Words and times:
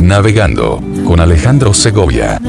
Navegando 0.00 0.80
con 1.04 1.18
Alejandro 1.18 1.74
Segovia. 1.74 2.40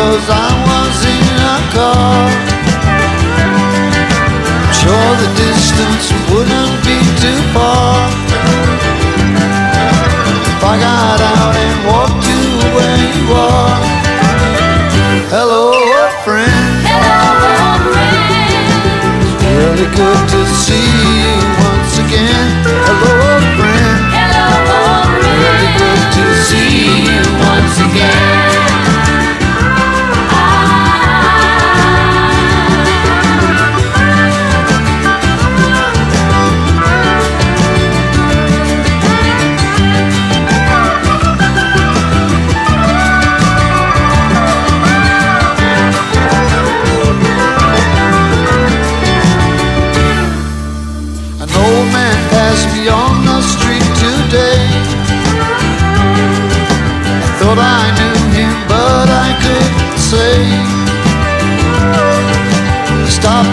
cause 0.00 0.28
I 0.32 0.48
was 0.70 0.96
in 1.16 1.36
a 1.54 1.58
car. 1.76 2.24
I'm 4.64 4.72
sure 4.80 5.10
the 5.24 5.30
distance 5.44 6.06
wouldn't 6.30 6.76
be 6.88 6.98
too 7.20 7.40
far. 7.52 8.00
If 10.52 10.62
I 10.72 10.74
got 10.88 11.20
out 11.36 11.54
and 11.66 11.76
walked 11.90 12.20
to 12.28 12.38
where 12.76 13.00
you 13.12 13.24
are. 13.52 13.76
Hello, 15.34 15.76
old 15.76 16.14
friend. 16.24 16.70
Hello, 16.88 17.60
old 17.68 17.82
friend. 17.92 18.24
It's 19.20 19.36
really 19.52 19.88
good 20.00 20.22
to 20.32 20.40
see 20.64 20.90
you 21.24 21.36
once 21.68 21.94
again. 22.04 22.48
Hello, 22.88 23.12
old 23.28 23.46
friend. 23.60 24.00
Hello, 24.16 24.48
old 24.80 25.08
friend 25.12 25.40
Really 25.44 25.70
good 25.82 26.04
to 26.16 26.24
see 26.48 26.72
you 27.04 27.20
once 27.52 27.76
again. 27.88 28.19
stop 63.20 63.49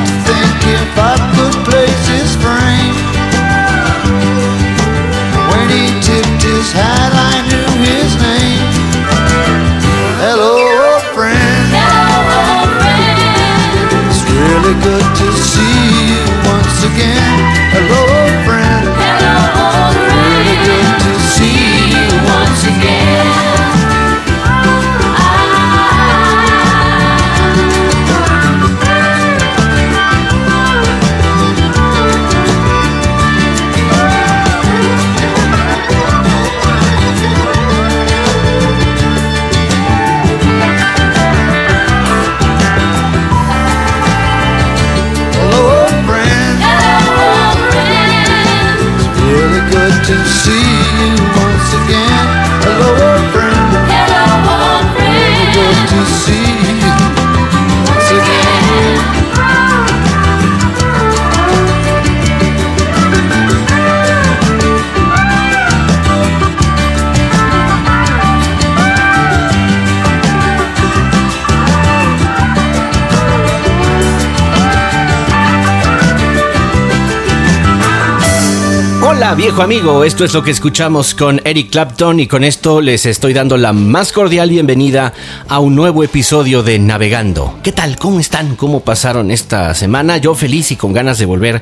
viejo 79.38 79.62
amigo, 79.62 80.04
esto 80.04 80.26
es 80.26 80.34
lo 80.34 80.42
que 80.42 80.50
escuchamos 80.50 81.14
con 81.14 81.40
Eric 81.44 81.70
Clapton 81.70 82.20
y 82.20 82.26
con 82.26 82.44
esto 82.44 82.82
les 82.82 83.06
estoy 83.06 83.34
dando 83.34 83.56
la 83.56 83.72
más 83.72 84.12
cordial 84.12 84.50
bienvenida 84.50 85.14
a 85.48 85.60
un 85.60 85.76
nuevo 85.76 86.04
episodio 86.04 86.64
de 86.64 86.80
Navegando. 86.80 87.60
¿Qué 87.62 87.72
tal? 87.72 87.98
¿Cómo 87.98 88.20
están? 88.20 88.56
¿Cómo 88.56 88.80
pasaron 88.80 89.30
esta 89.30 89.76
semana? 89.76 90.18
Yo 90.18 90.34
feliz 90.34 90.72
y 90.72 90.76
con 90.76 90.92
ganas 90.92 91.20
de 91.20 91.28
volver 91.28 91.62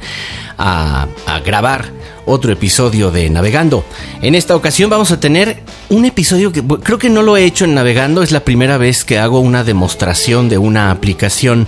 a, 0.57 1.07
grabar 1.45 1.91
otro 2.25 2.53
episodio 2.53 3.11
de 3.11 3.29
Navegando. 3.29 3.83
En 4.21 4.35
esta 4.35 4.55
ocasión 4.55 4.89
vamos 4.89 5.11
a 5.11 5.19
tener 5.19 5.61
un 5.89 6.05
episodio 6.05 6.53
que 6.53 6.63
creo 6.63 6.97
que 6.97 7.09
no 7.09 7.23
lo 7.23 7.35
he 7.35 7.43
hecho 7.43 7.65
en 7.65 7.75
Navegando, 7.75 8.23
es 8.23 8.31
la 8.31 8.39
primera 8.39 8.77
vez 8.77 9.03
que 9.03 9.19
hago 9.19 9.41
una 9.41 9.65
demostración 9.65 10.47
de 10.47 10.57
una 10.57 10.91
aplicación 10.91 11.67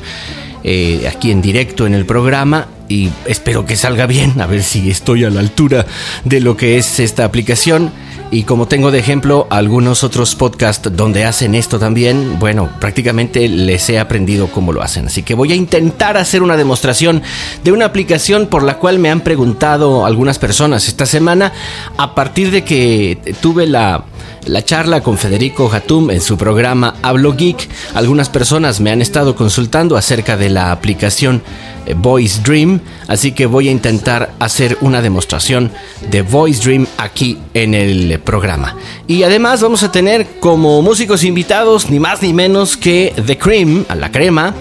eh, 0.63 1.06
aquí 1.13 1.31
en 1.31 1.42
directo 1.42 1.86
en 1.86 1.94
el 1.94 2.06
programa 2.06 2.69
y 2.89 3.10
espero 3.25 3.66
que 3.66 3.75
salga 3.75 4.06
bien, 4.06 4.39
a 4.42 4.48
ver 4.48 4.63
si 4.63 4.89
estoy 4.89 5.24
a 5.24 5.30
la 5.30 5.39
altura 5.39 5.86
de 6.24 6.39
lo 6.39 6.57
que 6.57 6.78
es 6.78 7.00
esta 7.00 7.25
aplicación. 7.25 7.92
Y 8.30 8.44
como 8.44 8.68
tengo 8.68 8.92
de 8.92 9.00
ejemplo 9.00 9.48
algunos 9.50 10.04
otros 10.04 10.36
podcasts 10.36 10.89
donde 10.94 11.24
hacen 11.24 11.56
esto 11.56 11.80
también, 11.80 12.39
bueno, 12.39 12.69
prácticamente 12.81 13.48
les 13.48 13.89
he 13.89 14.00
aprendido 14.00 14.48
cómo 14.48 14.74
lo 14.74 14.81
hacen. 14.81 15.07
Así 15.07 15.24
que 15.24 15.34
voy 15.34 15.54
a 15.54 15.56
intentar 15.56 16.18
hacer 16.18 16.44
una 16.44 16.57
demostración 16.57 17.24
de 17.63 17.72
una 17.72 17.86
aplicación 17.86 18.48
por 18.48 18.63
la 18.63 18.80
cual 18.80 19.00
me 19.00 19.10
han 19.10 19.22
preguntado 19.22 20.06
algunas 20.06 20.39
personas 20.39 20.89
esta 20.89 21.06
semana 21.06 21.54
a 21.98 22.16
partir 22.16 22.51
de 22.51 22.66
que 22.66 23.18
tuve 23.42 23.66
la 23.66 24.04
la 24.47 24.63
charla 24.63 25.01
con 25.01 25.17
Federico 25.17 25.69
Hatum 25.71 26.09
en 26.11 26.21
su 26.21 26.38
programa 26.38 26.95
Hablo 27.01 27.33
Geek. 27.33 27.69
Algunas 27.94 28.29
personas 28.29 28.79
me 28.79 28.91
han 28.91 29.01
estado 29.01 29.35
consultando 29.35 29.97
acerca 29.97 30.38
de 30.38 30.49
la 30.49 30.71
aplicación 30.71 31.41
eh, 31.85 31.94
Voice 31.95 32.41
Dream, 32.44 32.79
así 33.07 33.31
que 33.31 33.45
voy 33.45 33.67
a 33.67 33.71
intentar 33.71 34.31
hacer 34.39 34.77
una 34.81 35.01
demostración 35.01 35.71
de 36.09 36.21
Voice 36.21 36.63
Dream 36.63 36.88
aquí 36.97 37.38
en 37.53 37.73
el 37.73 38.19
programa. 38.19 38.75
Y 39.07 39.23
además 39.23 39.61
vamos 39.61 39.83
a 39.83 39.91
tener 39.91 40.39
como 40.39 40.81
músicos 40.81 41.23
invitados 41.23 41.89
ni 41.89 42.00
más 42.00 42.21
ni 42.21 42.33
menos 42.33 42.77
que 42.77 43.13
The 43.25 43.38
Cream, 43.38 43.85
a 43.89 43.95
la 43.95 44.11
crema 44.11 44.53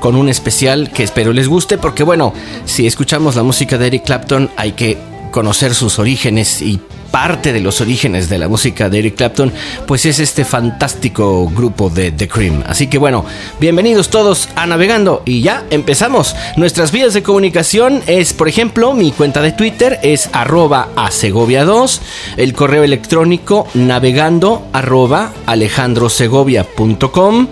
con 0.00 0.16
un 0.16 0.28
especial 0.28 0.90
que 0.92 1.02
espero 1.02 1.32
les 1.32 1.48
guste 1.48 1.78
porque 1.78 2.02
bueno, 2.02 2.34
si 2.66 2.86
escuchamos 2.86 3.36
la 3.36 3.42
música 3.42 3.78
de 3.78 3.86
Eric 3.86 4.04
Clapton 4.04 4.50
hay 4.56 4.72
que 4.72 4.98
conocer 5.30 5.74
sus 5.74 5.98
orígenes 5.98 6.60
y 6.60 6.78
parte 7.14 7.52
de 7.52 7.60
los 7.60 7.80
orígenes 7.80 8.28
de 8.28 8.38
la 8.38 8.48
música 8.48 8.88
de 8.88 8.98
Eric 8.98 9.14
Clapton, 9.14 9.52
pues 9.86 10.04
es 10.04 10.18
este 10.18 10.44
fantástico 10.44 11.48
grupo 11.48 11.88
de 11.88 12.10
The 12.10 12.26
Cream. 12.26 12.64
Así 12.66 12.88
que 12.88 12.98
bueno, 12.98 13.24
bienvenidos 13.60 14.10
todos 14.10 14.48
a 14.56 14.66
Navegando 14.66 15.22
y 15.24 15.40
ya 15.40 15.62
empezamos. 15.70 16.34
Nuestras 16.56 16.90
vías 16.90 17.14
de 17.14 17.22
comunicación 17.22 18.02
es, 18.08 18.32
por 18.32 18.48
ejemplo, 18.48 18.94
mi 18.94 19.12
cuenta 19.12 19.42
de 19.42 19.52
Twitter 19.52 20.00
es 20.02 20.28
arroba 20.32 20.88
a 20.96 21.12
Segovia 21.12 21.64
2, 21.64 22.00
el 22.36 22.52
correo 22.52 22.82
electrónico 22.82 23.68
navegando 23.74 24.66
arroba 24.72 25.32
alejandrosegovia.com 25.46 27.46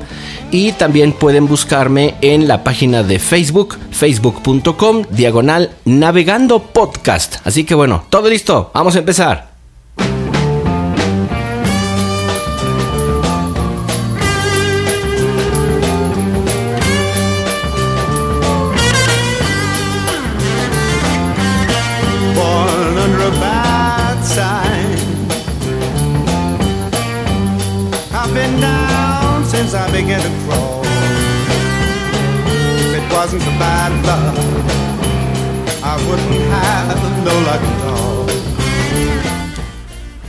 y 0.50 0.72
también 0.72 1.12
pueden 1.12 1.46
buscarme 1.46 2.16
en 2.20 2.48
la 2.48 2.64
página 2.64 3.04
de 3.04 3.20
Facebook, 3.20 3.78
facebook.com, 3.92 5.04
diagonal 5.10 5.70
navegando 5.84 6.64
podcast. 6.64 7.36
Así 7.44 7.62
que 7.62 7.76
bueno, 7.76 8.06
todo 8.10 8.28
listo, 8.28 8.72
vamos 8.74 8.96
a 8.96 8.98
empezar. 8.98 9.51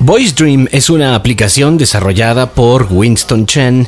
Voice 0.05 0.33
Dream 0.35 0.67
es 0.73 0.89
una 0.89 1.15
aplicación 1.15 1.77
desarrollada 1.77 2.51
por 2.51 2.87
Winston 2.91 3.45
Chen 3.45 3.87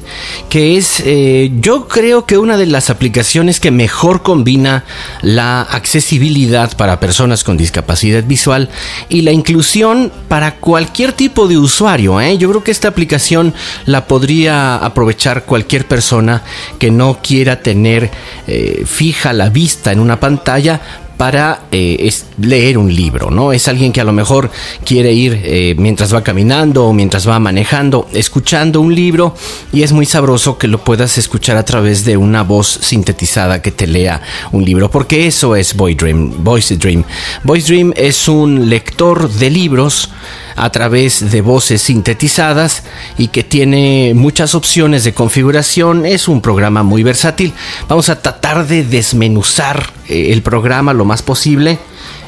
que 0.50 0.78
es 0.78 1.04
eh, 1.06 1.52
yo 1.60 1.90
creo 1.90 2.26
que 2.26 2.38
una 2.38 2.56
de 2.56 2.68
las 2.68 2.90
aplicaciones 2.90 3.60
que 3.60 3.70
mejor 3.70 4.24
combina 4.24 4.86
la 5.22 5.62
accesibilidad 5.62 6.78
para 6.78 7.02
personas 7.02 7.44
con 7.44 7.58
discapacidad 7.58 8.24
visual 8.24 8.70
y 9.10 9.24
la 9.24 9.34
inclusión 9.34 10.10
para 10.30 10.56
cualquier 10.56 11.12
tipo 11.12 11.50
de 11.50 11.58
usuario. 11.58 12.22
¿eh? 12.22 12.38
Yo 12.38 12.50
creo 12.50 12.64
que 12.64 12.72
esta 12.72 12.88
aplicación 12.88 13.54
la 13.86 14.08
podría 14.08 14.78
aprovechar 14.78 15.44
cualquier 15.44 15.86
persona 15.86 16.44
que 16.80 16.92
no 16.92 17.20
quiera 17.22 17.62
tener 17.62 18.10
eh, 18.48 18.84
fija 18.86 19.34
la 19.34 19.50
vista 19.50 19.92
en 19.92 20.00
una 20.00 20.18
pantalla 20.18 20.80
para 21.18 21.64
eh, 21.72 22.12
leer 22.40 22.78
un 22.78 22.94
libro, 22.94 23.32
¿no? 23.32 23.52
Es 23.52 23.68
alguien 23.68 23.92
que 23.92 24.02
a 24.02 24.04
lo 24.04 24.12
mejor 24.12 24.52
quiere 24.84 25.14
ir 25.14 25.42
eh, 25.44 25.76
mientras 25.78 26.14
va 26.14 26.24
caminando 26.24 26.86
o 26.86 26.94
mientras 26.94 27.28
va 27.28 27.40
manejando, 27.40 28.08
escuchando 28.14 28.82
un 28.82 28.94
libro 28.94 29.36
y 29.72 29.84
es 29.84 29.92
muy 29.92 30.06
sabroso 30.06 30.58
que 30.58 30.68
lo 30.68 30.84
puedas 30.84 31.18
escuchar 31.18 31.58
a 31.58 31.64
través 31.64 32.06
de 32.06 32.18
una 32.18 32.44
voz 32.44 32.68
sintetizada 32.82 33.62
que 33.62 33.72
te 33.72 33.88
lea 33.88 34.22
un 34.52 34.64
libro, 34.64 34.90
porque 34.90 35.28
eso 35.28 35.56
es 35.56 35.76
Voice 35.76 35.98
Dream. 35.98 36.44
Voice 36.44 36.78
Dream, 36.78 37.04
Voice 37.44 37.68
Dream 37.72 37.94
es 37.96 38.28
un 38.28 38.70
lector 38.70 39.30
de 39.30 39.50
libros 39.50 40.10
a 40.56 40.70
través 40.70 41.32
de 41.32 41.42
voces 41.42 41.82
sintetizadas 41.82 42.84
y 43.18 43.28
que 43.28 43.44
tiene 43.44 44.14
muchas 44.16 44.56
opciones 44.56 45.04
de 45.04 45.14
configuración. 45.14 46.06
Es 46.06 46.28
un 46.28 46.42
programa 46.42 46.84
muy 46.84 47.04
versátil. 47.04 47.54
Vamos 47.88 48.10
a 48.10 48.22
tratar 48.22 48.68
de 48.68 48.84
desmenuzar 48.84 49.92
eh, 50.08 50.32
el 50.32 50.42
programa 50.42 50.94
lo 50.94 51.06
más 51.06 51.22
posible. 51.22 51.80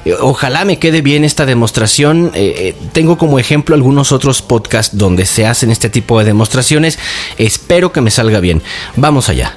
Eh, 0.05 0.13
ojalá 0.19 0.65
me 0.65 0.79
quede 0.79 1.01
bien 1.01 1.23
esta 1.23 1.45
demostración. 1.45 2.31
Eh, 2.33 2.75
tengo 2.91 3.17
como 3.17 3.39
ejemplo 3.39 3.75
algunos 3.75 4.11
otros 4.11 4.41
podcasts 4.41 4.97
donde 4.97 5.25
se 5.25 5.45
hacen 5.45 5.71
este 5.71 5.89
tipo 5.89 6.19
de 6.19 6.25
demostraciones. 6.25 6.99
Espero 7.37 7.91
que 7.91 8.01
me 8.01 8.11
salga 8.11 8.39
bien. 8.39 8.61
Vamos 8.95 9.29
allá. 9.29 9.55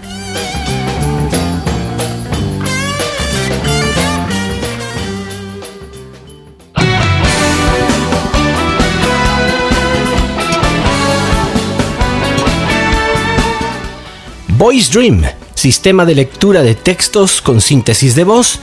Voice 14.60 14.92
Dream, 14.92 15.22
sistema 15.54 16.04
de 16.04 16.14
lectura 16.14 16.62
de 16.62 16.74
textos 16.74 17.40
con 17.40 17.62
síntesis 17.62 18.14
de 18.14 18.24
voz 18.24 18.60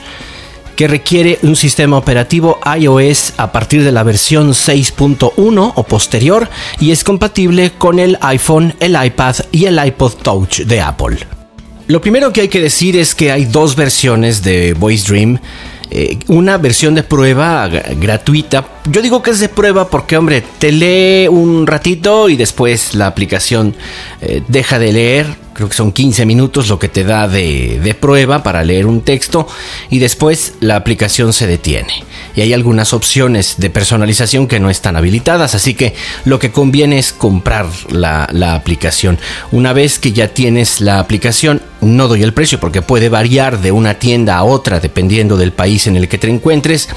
que 0.76 0.86
requiere 0.86 1.40
un 1.42 1.56
sistema 1.56 1.96
operativo 1.96 2.60
iOS 2.78 3.32
a 3.36 3.50
partir 3.50 3.82
de 3.82 3.90
la 3.90 4.04
versión 4.04 4.50
6.1 4.50 5.72
o 5.74 5.82
posterior 5.82 6.48
y 6.78 6.92
es 6.92 7.02
compatible 7.02 7.72
con 7.76 7.98
el 7.98 8.16
iPhone, 8.20 8.76
el 8.78 8.96
iPad 9.04 9.34
y 9.50 9.64
el 9.64 9.84
iPod 9.84 10.12
Touch 10.22 10.60
de 10.60 10.80
Apple. 10.80 11.18
Lo 11.88 12.00
primero 12.00 12.32
que 12.32 12.42
hay 12.42 12.48
que 12.48 12.60
decir 12.60 12.96
es 12.96 13.16
que 13.16 13.32
hay 13.32 13.46
dos 13.46 13.74
versiones 13.74 14.44
de 14.44 14.74
Voice 14.74 15.10
Dream. 15.10 15.40
Eh, 15.90 16.16
una 16.28 16.58
versión 16.58 16.94
de 16.94 17.02
prueba 17.02 17.66
gratuita. 17.66 18.64
Yo 18.88 19.02
digo 19.02 19.20
que 19.20 19.32
es 19.32 19.40
de 19.40 19.48
prueba 19.48 19.88
porque, 19.88 20.16
hombre, 20.16 20.44
te 20.60 20.70
lee 20.70 21.26
un 21.26 21.66
ratito 21.66 22.28
y 22.28 22.36
después 22.36 22.94
la 22.94 23.08
aplicación 23.08 23.74
eh, 24.20 24.42
deja 24.46 24.78
de 24.78 24.92
leer 24.92 25.47
creo 25.58 25.68
que 25.68 25.74
son 25.74 25.90
15 25.90 26.24
minutos 26.24 26.68
lo 26.68 26.78
que 26.78 26.88
te 26.88 27.02
da 27.02 27.26
de, 27.26 27.96
prueba 28.00 28.44
para 28.44 28.62
leer 28.62 28.86
un 28.86 29.00
texto 29.00 29.48
y 29.90 29.98
después 29.98 30.52
la 30.60 30.76
aplicación 30.76 31.32
se 31.32 31.48
detiene. 31.48 32.04
Y 32.36 32.42
hay 32.42 32.52
algunas 32.52 32.92
opciones 32.92 33.56
de 33.58 33.68
personalización 33.68 34.46
que 34.46 34.60
no 34.60 34.70
están 34.70 34.94
habilitadas, 34.94 35.56
así 35.56 35.74
que 35.74 35.96
lo 36.24 36.38
que 36.38 36.52
conviene 36.52 37.00
es 37.00 37.12
comprar 37.12 37.66
la, 37.90 38.28
la 38.30 38.54
aplicación. 38.54 39.18
Una 39.50 39.72
vez 39.72 39.98
que 39.98 40.12
ya 40.12 40.28
tienes 40.28 40.80
la 40.80 41.00
aplicación, 41.00 41.60
no 41.80 42.06
doy 42.06 42.22
el 42.22 42.32
precio 42.32 42.60
porque 42.60 42.82
puede 42.82 43.08
variar 43.08 43.60
de 43.60 43.72
una 43.72 43.94
tienda 43.94 44.36
a 44.36 44.44
otra 44.44 44.78
dependiendo 44.78 45.36
del 45.36 45.52
país 45.52 45.88
en 45.88 45.96
el 45.96 46.08
que 46.08 46.18
te 46.18 46.28
encuentres. 46.28 46.88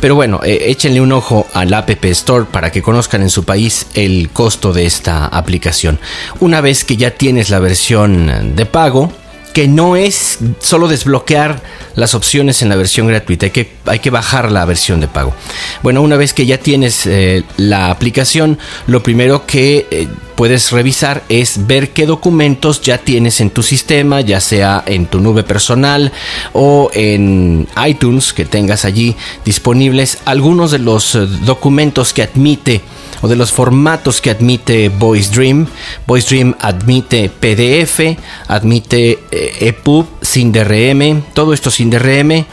Pero 0.00 0.16
bueno, 0.16 0.40
eh, 0.42 0.64
échenle 0.66 1.00
un 1.00 1.12
ojo 1.12 1.46
al 1.54 1.72
App 1.74 1.90
Store 2.06 2.46
para 2.50 2.72
que 2.72 2.82
conozcan 2.82 3.22
en 3.22 3.30
su 3.30 3.44
país 3.44 3.86
el 3.94 4.30
costo 4.30 4.72
de 4.72 4.86
esta 4.86 5.26
aplicación. 5.26 6.00
Una 6.40 6.60
vez 6.60 6.84
que 6.84 6.96
ya 6.96 7.12
tienes 7.12 7.50
la 7.50 7.60
versión 7.60 7.99
de 8.08 8.66
pago 8.66 9.12
que 9.52 9.68
no 9.68 9.96
es 9.96 10.38
solo 10.60 10.88
desbloquear 10.88 11.60
las 11.96 12.14
opciones 12.14 12.62
en 12.62 12.68
la 12.68 12.76
versión 12.76 13.08
gratuita, 13.08 13.46
hay 13.46 13.52
que, 13.52 13.72
hay 13.84 13.98
que 13.98 14.10
bajar 14.10 14.50
la 14.52 14.64
versión 14.64 15.00
de 15.00 15.08
pago. 15.08 15.34
Bueno, 15.82 16.02
una 16.02 16.16
vez 16.16 16.32
que 16.32 16.46
ya 16.46 16.58
tienes 16.58 17.06
eh, 17.06 17.42
la 17.56 17.90
aplicación, 17.90 18.58
lo 18.86 19.02
primero 19.02 19.46
que 19.46 19.86
eh, 19.90 20.08
puedes 20.40 20.72
revisar 20.72 21.22
es 21.28 21.66
ver 21.66 21.90
qué 21.90 22.06
documentos 22.06 22.80
ya 22.80 22.96
tienes 22.96 23.42
en 23.42 23.50
tu 23.50 23.62
sistema, 23.62 24.22
ya 24.22 24.40
sea 24.40 24.82
en 24.86 25.04
tu 25.04 25.20
nube 25.20 25.42
personal 25.42 26.12
o 26.54 26.90
en 26.94 27.68
iTunes 27.86 28.32
que 28.32 28.46
tengas 28.46 28.86
allí 28.86 29.16
disponibles 29.44 30.16
algunos 30.24 30.70
de 30.70 30.78
los 30.78 31.14
eh, 31.14 31.26
documentos 31.44 32.14
que 32.14 32.22
admite 32.22 32.80
o 33.20 33.28
de 33.28 33.36
los 33.36 33.52
formatos 33.52 34.22
que 34.22 34.30
admite 34.30 34.88
Voice 34.88 35.30
Dream. 35.30 35.66
Voice 36.06 36.34
Dream 36.34 36.56
admite 36.58 37.28
PDF, 37.28 38.16
admite 38.48 39.18
EPUB 39.30 40.06
sin 40.22 40.52
DRM, 40.52 41.20
todo 41.34 41.52
esto 41.52 41.70
sin 41.70 41.90
DRM, 41.90 42.46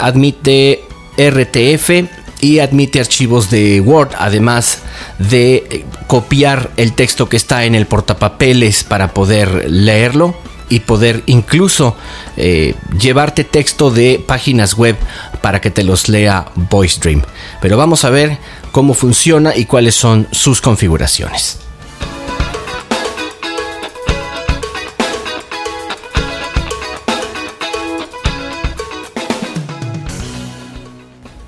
admite 0.00 0.82
RTF 1.16 2.21
y 2.42 2.58
admite 2.58 3.00
archivos 3.00 3.50
de 3.50 3.80
Word, 3.80 4.10
además 4.18 4.80
de 5.18 5.54
eh, 5.54 5.84
copiar 6.08 6.70
el 6.76 6.92
texto 6.92 7.28
que 7.28 7.36
está 7.36 7.64
en 7.64 7.76
el 7.76 7.86
portapapeles 7.86 8.82
para 8.82 9.14
poder 9.14 9.70
leerlo 9.70 10.34
y 10.68 10.80
poder 10.80 11.22
incluso 11.26 11.96
eh, 12.36 12.74
llevarte 12.98 13.44
texto 13.44 13.92
de 13.92 14.22
páginas 14.26 14.74
web 14.74 14.96
para 15.40 15.60
que 15.60 15.70
te 15.70 15.84
los 15.84 16.08
lea 16.08 16.46
Voice 16.56 16.98
Dream. 17.00 17.22
Pero 17.60 17.76
vamos 17.76 18.04
a 18.04 18.10
ver 18.10 18.38
cómo 18.72 18.94
funciona 18.94 19.54
y 19.56 19.66
cuáles 19.66 19.94
son 19.94 20.26
sus 20.32 20.60
configuraciones. 20.60 21.60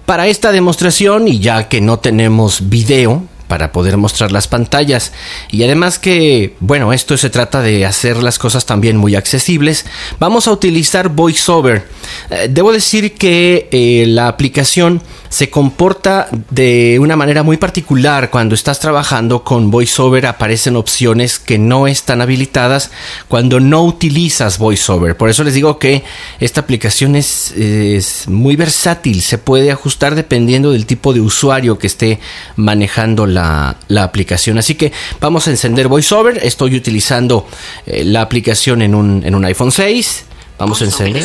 Para 0.06 0.26
esta 0.26 0.52
demostración, 0.52 1.28
y 1.28 1.38
ya 1.40 1.68
que 1.68 1.80
no 1.80 1.98
tenemos 1.98 2.68
video, 2.68 3.22
para 3.54 3.70
poder 3.70 3.96
mostrar 3.96 4.32
las 4.32 4.48
pantallas. 4.48 5.12
Y 5.48 5.62
además 5.62 6.00
que, 6.00 6.56
bueno, 6.58 6.92
esto 6.92 7.16
se 7.16 7.30
trata 7.30 7.62
de 7.62 7.86
hacer 7.86 8.16
las 8.20 8.36
cosas 8.36 8.66
también 8.66 8.96
muy 8.96 9.14
accesibles, 9.14 9.86
vamos 10.18 10.48
a 10.48 10.50
utilizar 10.50 11.10
VoiceOver. 11.10 11.86
Eh, 12.30 12.48
debo 12.50 12.72
decir 12.72 13.14
que 13.14 13.68
eh, 13.70 14.06
la 14.08 14.26
aplicación 14.26 15.02
se 15.28 15.50
comporta 15.50 16.28
de 16.50 16.98
una 17.00 17.16
manera 17.16 17.42
muy 17.42 17.56
particular 17.56 18.30
cuando 18.30 18.54
estás 18.54 18.78
trabajando 18.80 19.42
con 19.42 19.70
VoiceOver 19.70 20.26
aparecen 20.26 20.76
opciones 20.76 21.38
que 21.38 21.58
no 21.58 21.86
están 21.86 22.22
habilitadas 22.22 22.90
cuando 23.28 23.60
no 23.60 23.84
utilizas 23.84 24.58
VoiceOver. 24.58 25.16
Por 25.16 25.30
eso 25.30 25.44
les 25.44 25.54
digo 25.54 25.78
que 25.78 26.02
esta 26.40 26.60
aplicación 26.60 27.16
es, 27.16 27.52
es 27.52 28.28
muy 28.28 28.56
versátil, 28.56 29.22
se 29.22 29.38
puede 29.38 29.70
ajustar 29.70 30.16
dependiendo 30.16 30.72
del 30.72 30.86
tipo 30.86 31.12
de 31.12 31.20
usuario 31.20 31.78
que 31.78 31.86
esté 31.86 32.20
manejando 32.56 33.26
la, 33.26 33.43
la 33.88 34.02
aplicación. 34.02 34.58
Así 34.58 34.74
que 34.74 34.92
vamos 35.20 35.46
a 35.48 35.50
encender 35.50 35.88
VoiceOver. 35.88 36.38
Estoy 36.42 36.76
utilizando 36.76 37.46
eh, 37.86 38.04
la 38.04 38.22
aplicación 38.22 38.82
en 38.82 38.94
un, 38.94 39.22
en 39.24 39.34
un 39.34 39.44
iPhone 39.44 39.72
6. 39.72 40.24
Vamos 40.58 40.80
a 40.82 40.84
encender. 40.84 41.24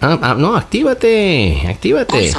Ah, 0.00 0.18
ah, 0.20 0.34
no, 0.36 0.54
actívate, 0.54 1.66
actívate. 1.66 2.32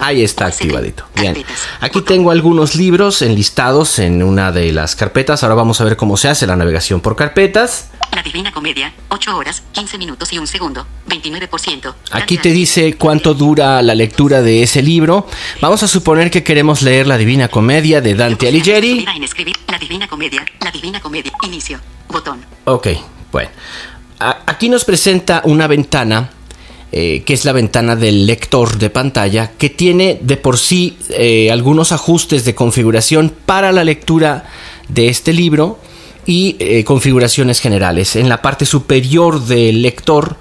Ahí 0.00 0.22
está 0.22 0.46
activadito. 0.46 1.04
Bien. 1.14 1.44
Aquí 1.80 2.02
tengo 2.02 2.30
algunos 2.32 2.74
libros 2.74 3.22
enlistados 3.22 4.00
en 4.00 4.22
una 4.22 4.50
de 4.50 4.72
las 4.72 4.96
carpetas. 4.96 5.44
Ahora 5.44 5.54
vamos 5.54 5.80
a 5.80 5.84
ver 5.84 5.96
cómo 5.96 6.16
se 6.16 6.28
hace 6.28 6.46
la 6.46 6.56
navegación 6.56 7.00
por 7.00 7.14
carpetas. 7.14 7.90
La 8.12 8.22
Divina 8.22 8.50
Comedia, 8.50 8.92
8 9.10 9.36
horas, 9.36 9.62
15 9.72 9.98
minutos 9.98 10.32
y 10.32 10.38
un 10.38 10.46
segundo, 10.46 10.86
29%. 11.08 11.94
Aquí 12.12 12.38
te 12.38 12.50
dice 12.50 12.96
cuánto 12.96 13.34
dura 13.34 13.82
la 13.82 13.94
lectura 13.94 14.42
de 14.42 14.62
ese 14.62 14.82
libro. 14.82 15.26
Vamos 15.60 15.82
a 15.82 15.88
suponer 15.88 16.30
que 16.30 16.42
queremos 16.42 16.82
leer 16.82 17.06
La 17.06 17.18
Divina 17.18 17.48
Comedia 17.48 18.00
de 18.00 18.14
Dante 18.14 18.48
Alighieri. 18.48 19.04
La 19.68 19.78
Divina 19.78 20.08
Comedia, 20.08 20.44
La 20.60 20.70
Divina 20.70 21.00
Comedia, 21.00 21.32
inicio, 21.42 21.78
botón. 22.08 22.44
Ok, 22.64 22.88
bueno. 23.30 23.50
Aquí 24.18 24.68
nos 24.68 24.84
presenta 24.84 25.42
una 25.44 25.66
ventana, 25.66 26.30
eh, 26.92 27.22
que 27.26 27.34
es 27.34 27.44
la 27.44 27.52
ventana 27.52 27.96
del 27.96 28.26
lector 28.26 28.78
de 28.78 28.90
pantalla, 28.90 29.52
que 29.58 29.68
tiene 29.68 30.18
de 30.22 30.36
por 30.36 30.56
sí 30.56 30.96
eh, 31.10 31.50
algunos 31.50 31.92
ajustes 31.92 32.44
de 32.44 32.54
configuración 32.54 33.32
para 33.44 33.72
la 33.72 33.84
lectura 33.84 34.46
de 34.88 35.08
este 35.08 35.32
libro 35.32 35.78
y 36.24 36.56
eh, 36.58 36.84
configuraciones 36.84 37.60
generales. 37.60 38.16
En 38.16 38.28
la 38.28 38.40
parte 38.40 38.64
superior 38.64 39.44
del 39.44 39.82
lector 39.82 40.36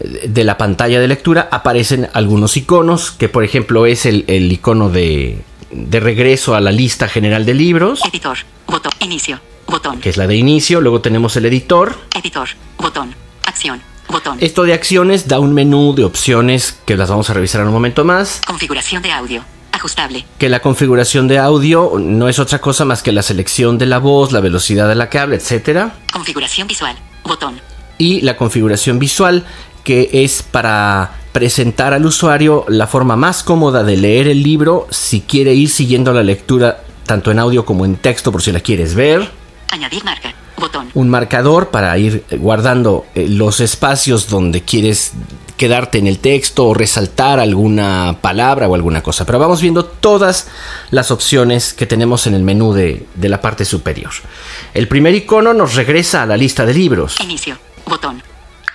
de 0.00 0.42
la 0.42 0.58
pantalla 0.58 0.98
de 0.98 1.06
lectura 1.06 1.48
aparecen 1.52 2.08
algunos 2.12 2.56
iconos, 2.56 3.12
que 3.12 3.28
por 3.28 3.44
ejemplo 3.44 3.86
es 3.86 4.04
el, 4.04 4.24
el 4.26 4.50
icono 4.50 4.90
de, 4.90 5.38
de 5.70 6.00
regreso 6.00 6.54
a 6.54 6.60
la 6.60 6.72
lista 6.72 7.08
general 7.08 7.46
de 7.46 7.54
libros, 7.54 8.00
Editor, 8.10 8.38
botón, 8.66 8.92
inicio, 9.00 9.40
botón. 9.72 10.00
que 10.00 10.08
es 10.10 10.16
la 10.16 10.26
de 10.26 10.36
inicio, 10.36 10.80
luego 10.80 11.00
tenemos 11.00 11.36
el 11.36 11.46
editor, 11.46 11.96
Editor, 12.14 12.48
botón, 12.78 13.14
acción, 13.44 13.80
botón. 14.08 14.38
Esto 14.40 14.62
de 14.62 14.74
acciones 14.74 15.26
da 15.26 15.40
un 15.40 15.52
menú 15.52 15.94
de 15.94 16.04
opciones 16.04 16.78
que 16.86 16.96
las 16.96 17.10
vamos 17.10 17.28
a 17.30 17.34
revisar 17.34 17.62
en 17.62 17.68
un 17.68 17.72
momento 17.72 18.04
más. 18.04 18.40
Configuración 18.46 19.02
de 19.02 19.10
audio, 19.10 19.44
ajustable, 19.72 20.24
Que 20.38 20.48
la 20.48 20.60
configuración 20.60 21.26
de 21.26 21.38
audio 21.38 21.94
no 21.98 22.28
es 22.28 22.38
otra 22.38 22.60
cosa 22.60 22.84
más 22.84 23.02
que 23.02 23.10
la 23.10 23.22
selección 23.22 23.78
de 23.78 23.86
la 23.86 23.98
voz, 23.98 24.30
la 24.30 24.40
velocidad 24.40 24.90
a 24.90 24.94
la 24.94 25.08
que 25.08 25.18
habla, 25.18 25.36
etc. 25.36 25.90
configuración 26.12 26.68
visual, 26.68 26.96
botón. 27.24 27.60
Y 27.98 28.20
la 28.20 28.36
configuración 28.36 28.98
visual 28.98 29.44
que 29.84 30.10
es 30.12 30.42
para 30.42 31.18
presentar 31.32 31.92
al 31.92 32.06
usuario 32.06 32.64
la 32.68 32.86
forma 32.86 33.16
más 33.16 33.42
cómoda 33.42 33.82
de 33.82 33.96
leer 33.96 34.28
el 34.28 34.42
libro 34.42 34.86
si 34.90 35.22
quiere 35.22 35.54
ir 35.54 35.70
siguiendo 35.70 36.12
la 36.12 36.22
lectura 36.22 36.84
tanto 37.06 37.30
en 37.30 37.38
audio 37.38 37.64
como 37.64 37.84
en 37.84 37.96
texto 37.96 38.30
por 38.30 38.42
si 38.42 38.52
la 38.52 38.60
quieres 38.60 38.94
ver. 38.94 39.41
Añadir 39.72 40.04
marca, 40.04 40.34
botón. 40.58 40.90
un 40.92 41.08
marcador 41.08 41.70
para 41.70 41.96
ir 41.96 42.24
guardando 42.32 43.06
eh, 43.14 43.26
los 43.26 43.58
espacios 43.60 44.28
donde 44.28 44.60
quieres 44.60 45.12
quedarte 45.56 45.96
en 45.96 46.06
el 46.06 46.18
texto 46.18 46.66
o 46.66 46.74
resaltar 46.74 47.40
alguna 47.40 48.16
palabra 48.20 48.68
o 48.68 48.74
alguna 48.74 49.02
cosa. 49.02 49.24
Pero 49.24 49.38
vamos 49.38 49.62
viendo 49.62 49.86
todas 49.86 50.48
las 50.90 51.10
opciones 51.10 51.72
que 51.72 51.86
tenemos 51.86 52.26
en 52.26 52.34
el 52.34 52.42
menú 52.42 52.74
de, 52.74 53.06
de 53.14 53.28
la 53.30 53.40
parte 53.40 53.64
superior. 53.64 54.12
El 54.74 54.88
primer 54.88 55.14
icono 55.14 55.54
nos 55.54 55.74
regresa 55.74 56.22
a 56.22 56.26
la 56.26 56.36
lista 56.36 56.66
de 56.66 56.74
libros. 56.74 57.18
Inicio, 57.20 57.56
botón. 57.86 58.22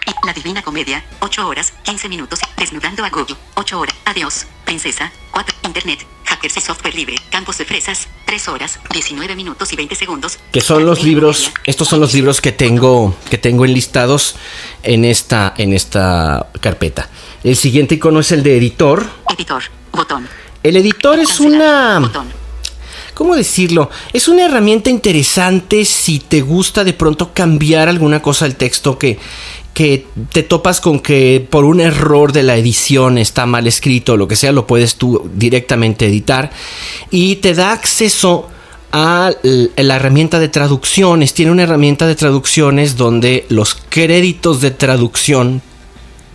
Y 0.08 0.26
La 0.26 0.32
Divina 0.32 0.62
Comedia, 0.62 1.04
8 1.20 1.46
horas, 1.46 1.74
15 1.84 2.08
minutos, 2.08 2.40
desnudando 2.58 3.04
a 3.04 3.10
Google, 3.10 3.36
8 3.56 3.78
horas, 3.78 3.94
adiós, 4.06 4.46
princesa, 4.64 5.12
4, 5.32 5.54
internet, 5.66 6.00
hackers 6.24 6.56
y 6.56 6.62
software 6.62 6.96
libre, 6.96 7.16
campos 7.30 7.58
de 7.58 7.66
fresas, 7.66 8.08
3 8.26 8.48
horas, 8.48 8.80
19 8.94 9.36
minutos 9.36 9.74
y 9.74 9.76
20 9.76 9.96
segundos. 9.96 10.40
Que 10.54 10.62
son 10.62 10.86
los 10.86 11.04
libros, 11.04 11.52
estos 11.66 11.90
son 11.90 12.00
los 12.00 12.14
libros 12.14 12.40
que 12.40 12.54
tengo, 12.54 13.18
que 13.30 13.38
tengo 13.38 13.66
enlistados 13.66 14.38
en 14.82 15.04
esta, 15.04 15.54
en 15.58 15.74
esta 15.74 16.48
carpeta. 16.62 17.10
El 17.44 17.58
siguiente 17.58 17.96
icono 17.96 18.22
es 18.22 18.32
el 18.32 18.44
de 18.44 18.58
editor. 18.58 19.06
Editor, 19.36 19.64
botón. 19.92 20.26
El 20.64 20.78
editor 20.78 21.20
es 21.20 21.28
Cancelar, 21.28 21.98
una... 21.98 22.00
Botón. 22.08 22.48
¿Cómo 23.14 23.36
decirlo? 23.36 23.90
Es 24.14 24.28
una 24.28 24.46
herramienta 24.46 24.92
interesante 24.92 25.84
si 25.86 26.20
te 26.20 26.42
gusta 26.42 26.84
de 26.84 26.94
pronto 26.94 27.34
cambiar 27.34 27.90
alguna 27.90 28.22
cosa 28.22 28.46
del 28.46 28.56
texto 28.56 29.00
que, 29.00 29.18
que 29.78 30.08
te 30.32 30.42
topas 30.42 30.82
con 30.82 31.00
que 31.00 31.46
por 31.48 31.64
un 31.64 31.80
error 31.80 32.32
de 32.32 32.42
la 32.42 32.58
edición 32.58 33.20
está 33.20 33.46
mal 33.46 33.68
escrito 33.68 34.18
lo 34.18 34.28
que 34.28 34.36
sea, 34.36 34.52
lo 34.52 34.66
puedes 34.66 34.96
tú 34.96 35.30
directamente 35.36 36.08
editar 36.08 36.50
y 37.12 37.36
te 37.36 37.54
da 37.54 37.74
acceso 37.74 38.48
a 38.92 39.30
la 39.44 39.96
herramienta 39.96 40.40
de 40.40 40.48
traducciones. 40.48 41.36
Tiene 41.36 41.52
una 41.52 41.62
herramienta 41.62 42.08
de 42.08 42.16
traducciones 42.16 42.98
donde 42.98 43.46
los 43.50 43.76
créditos 43.76 44.62
de 44.62 44.72
traducción 44.72 45.62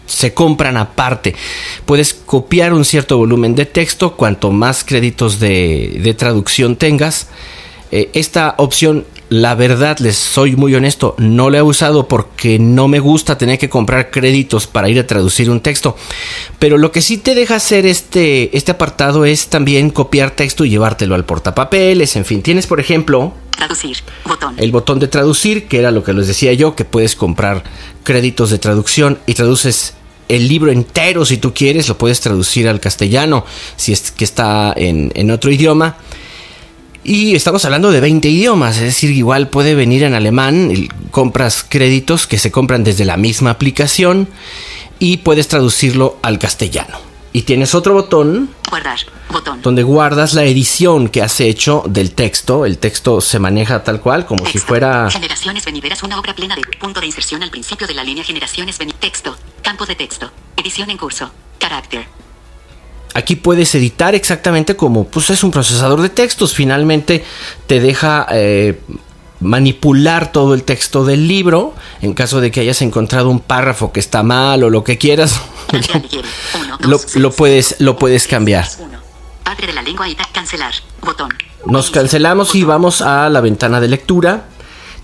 se 0.07 0.33
compran 0.33 0.77
aparte. 0.77 1.35
Puedes 1.85 2.15
copiar 2.15 2.73
un 2.73 2.85
cierto 2.85 3.19
volumen 3.19 3.57
de 3.57 3.67
texto, 3.67 4.15
cuanto 4.15 4.53
más 4.53 4.85
créditos 4.85 5.41
de, 5.41 5.99
de 6.01 6.15
traducción 6.15 6.77
tengas. 6.77 7.27
Eh, 7.91 8.09
esta 8.15 8.55
opción, 8.59 9.05
la 9.33 9.55
verdad, 9.55 9.99
les 9.99 10.17
soy 10.17 10.57
muy 10.57 10.75
honesto, 10.75 11.15
no 11.17 11.49
la 11.49 11.59
he 11.59 11.63
usado 11.63 12.07
porque 12.07 12.59
no 12.59 12.87
me 12.87 13.01
gusta 13.01 13.39
tener 13.39 13.59
que 13.59 13.71
comprar 13.71 14.11
créditos 14.11 14.67
para 14.67 14.91
ir 14.91 14.99
a 14.99 15.07
traducir 15.07 15.49
un 15.49 15.61
texto. 15.61 15.97
Pero 16.59 16.77
lo 16.77 16.93
que 16.93 17.01
sí 17.01 17.17
te 17.17 17.35
deja 17.35 17.55
hacer 17.55 17.87
este, 17.87 18.55
este 18.55 18.73
apartado 18.73 19.25
es 19.25 19.47
también 19.47 19.89
copiar 19.89 20.33
texto 20.33 20.67
y 20.67 20.71
llevártelo 20.71 21.15
al 21.15 21.25
portapapeles. 21.25 22.15
En 22.17 22.27
fin, 22.27 22.43
tienes 22.43 22.67
por 22.67 22.79
ejemplo 22.79 23.33
Traducir, 23.57 23.97
botón. 24.27 24.55
el 24.59 24.71
botón 24.71 24.99
de 24.99 25.09
traducir, 25.09 25.67
que 25.67 25.79
era 25.79 25.91
lo 25.91 26.05
que 26.05 26.13
les 26.13 26.27
decía 26.27 26.53
yo, 26.53 26.77
que 26.77 26.85
puedes 26.85 27.17
comprar 27.17 27.65
créditos 28.05 28.51
de 28.51 28.59
traducción 28.59 29.19
y 29.27 29.33
traduces 29.33 29.95
el 30.29 30.47
libro 30.47 30.71
entero 30.71 31.25
si 31.25 31.39
tú 31.39 31.55
quieres, 31.55 31.89
lo 31.89 31.97
puedes 31.97 32.21
traducir 32.21 32.69
al 32.69 32.81
castellano 32.81 33.47
si 33.77 33.95
es 33.95 34.11
que 34.11 34.25
está 34.25 34.75
en, 34.77 35.11
en 35.15 35.31
otro 35.31 35.51
idioma. 35.51 35.97
Y 37.05 37.35
estamos 37.35 37.65
hablando 37.65 37.91
de 37.91 38.01
20 38.01 38.29
idiomas, 38.29 38.77
es 38.77 38.83
decir, 38.83 39.11
igual 39.11 39.49
puede 39.49 39.75
venir 39.75 40.05
en 40.05 40.15
alemán, 40.15 40.73
compras 41.11 41.67
créditos 41.69 42.29
que 42.29 42.39
se 42.39 42.53
compran 42.53 42.85
desde 42.85 43.05
la 43.05 43.17
misma 43.17 43.51
aplicación 43.51 44.29
y 45.01 45.17
puedes 45.17 45.49
traducirlo 45.49 46.19
al 46.23 46.39
castellano. 46.39 46.99
Y 47.33 47.43
tienes 47.43 47.75
otro 47.75 47.95
botón 47.95 48.51
Guardar, 48.69 49.01
botón. 49.31 49.63
donde 49.63 49.83
guardas 49.83 50.35
la 50.35 50.45
edición 50.45 51.09
que 51.09 51.23
has 51.23 51.41
hecho 51.41 51.83
del 51.89 52.13
texto. 52.13 52.67
El 52.67 52.79
texto 52.79 53.21
se 53.21 53.39
maneja 53.39 53.83
tal 53.83 54.01
cual, 54.01 54.27
como 54.27 54.47
si 54.47 54.59
fuera... 54.59 55.11
Generaciones 55.11 55.65
venideras, 55.65 56.03
una 56.03 56.21
obra 56.21 56.35
plena 56.35 56.55
de 56.55 56.63
punto 56.79 57.01
de 57.01 57.07
inserción 57.07 57.43
al 57.43 57.51
principio 57.51 57.87
de 57.87 57.95
la 57.95 58.05
línea 58.05 58.23
Generaciones 58.23 58.79
venideras. 58.79 59.01
Texto, 59.01 59.37
campo 59.63 59.87
de 59.87 59.97
texto, 59.97 60.31
edición 60.57 60.91
en 60.91 60.99
curso, 60.99 61.33
carácter, 61.59 62.07
Aquí 63.15 63.37
puedes 63.37 63.75
editar 63.75 64.15
exactamente 64.15 64.77
como 64.77 65.05
pues 65.07 65.31
es 65.31 65.45
un 65.45 65.51
procesador 65.51 66.01
de 66.01 66.09
textos. 66.09 66.55
Finalmente 66.55 67.25
te 67.67 67.81
deja 67.81 68.27
eh, 68.31 68.81
manipular 69.41 70.33
todo 70.33 70.55
el 70.55 70.63
texto 70.65 71.05
del 71.05 71.29
libro 71.29 71.75
en 72.01 72.15
caso 72.15 72.41
de 72.41 72.51
que 72.51 72.61
hayas 72.61 72.81
encontrado 72.83 73.29
un 73.29 73.41
párrafo 73.41 73.93
que 73.93 74.01
está 74.01 74.23
mal 74.23 74.63
o 74.65 74.71
lo 74.71 74.83
que 74.85 74.99
quieras. 74.99 75.41
Uno, 76.55 76.79
lo, 76.81 76.89
dos, 76.89 77.17
lo 77.17 77.29
seis. 77.29 77.37
puedes, 77.37 77.77
lo 77.81 77.97
puedes 77.97 78.27
cambiar. 78.27 78.67
Uno. 78.79 78.99
Padre 79.45 79.67
de 79.67 79.73
la 79.73 79.83
lengua 79.83 80.09
y 80.09 80.15
cancelar, 80.33 80.73
botón. 81.03 81.31
Nos 81.67 81.91
cancelamos 81.91 82.55
y 82.55 82.65
vamos 82.65 83.03
a 83.03 83.29
la 83.29 83.41
ventana 83.41 83.81
de 83.81 83.89
lectura. 83.89 84.47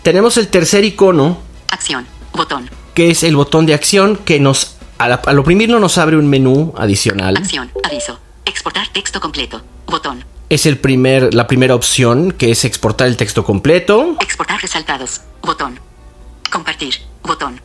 Tenemos 0.02 0.36
el 0.36 0.48
tercer 0.48 0.84
icono 0.84 1.38
Acción, 1.70 2.06
botón. 2.32 2.70
que 2.94 3.10
es 3.10 3.22
el 3.24 3.36
botón 3.36 3.66
de 3.66 3.74
acción 3.74 4.16
que 4.16 4.40
nos 4.40 4.77
al, 4.98 5.20
al 5.24 5.38
oprimirlo 5.38 5.78
nos 5.80 5.98
abre 5.98 6.16
un 6.16 6.28
menú 6.28 6.74
adicional. 6.76 7.36
Acción, 7.36 7.70
aviso. 7.84 8.18
Exportar 8.44 8.88
texto 8.88 9.20
completo, 9.20 9.62
botón. 9.86 10.24
Es 10.48 10.64
el 10.66 10.78
primer, 10.78 11.34
la 11.34 11.46
primera 11.46 11.74
opción 11.74 12.32
que 12.32 12.50
es 12.50 12.64
exportar 12.64 13.06
el 13.08 13.16
texto 13.16 13.44
completo. 13.44 14.16
Exportar 14.20 14.60
resaltados, 14.60 15.20
botón. 15.42 15.78
Compartir, 16.50 16.94
botón. 17.22 17.60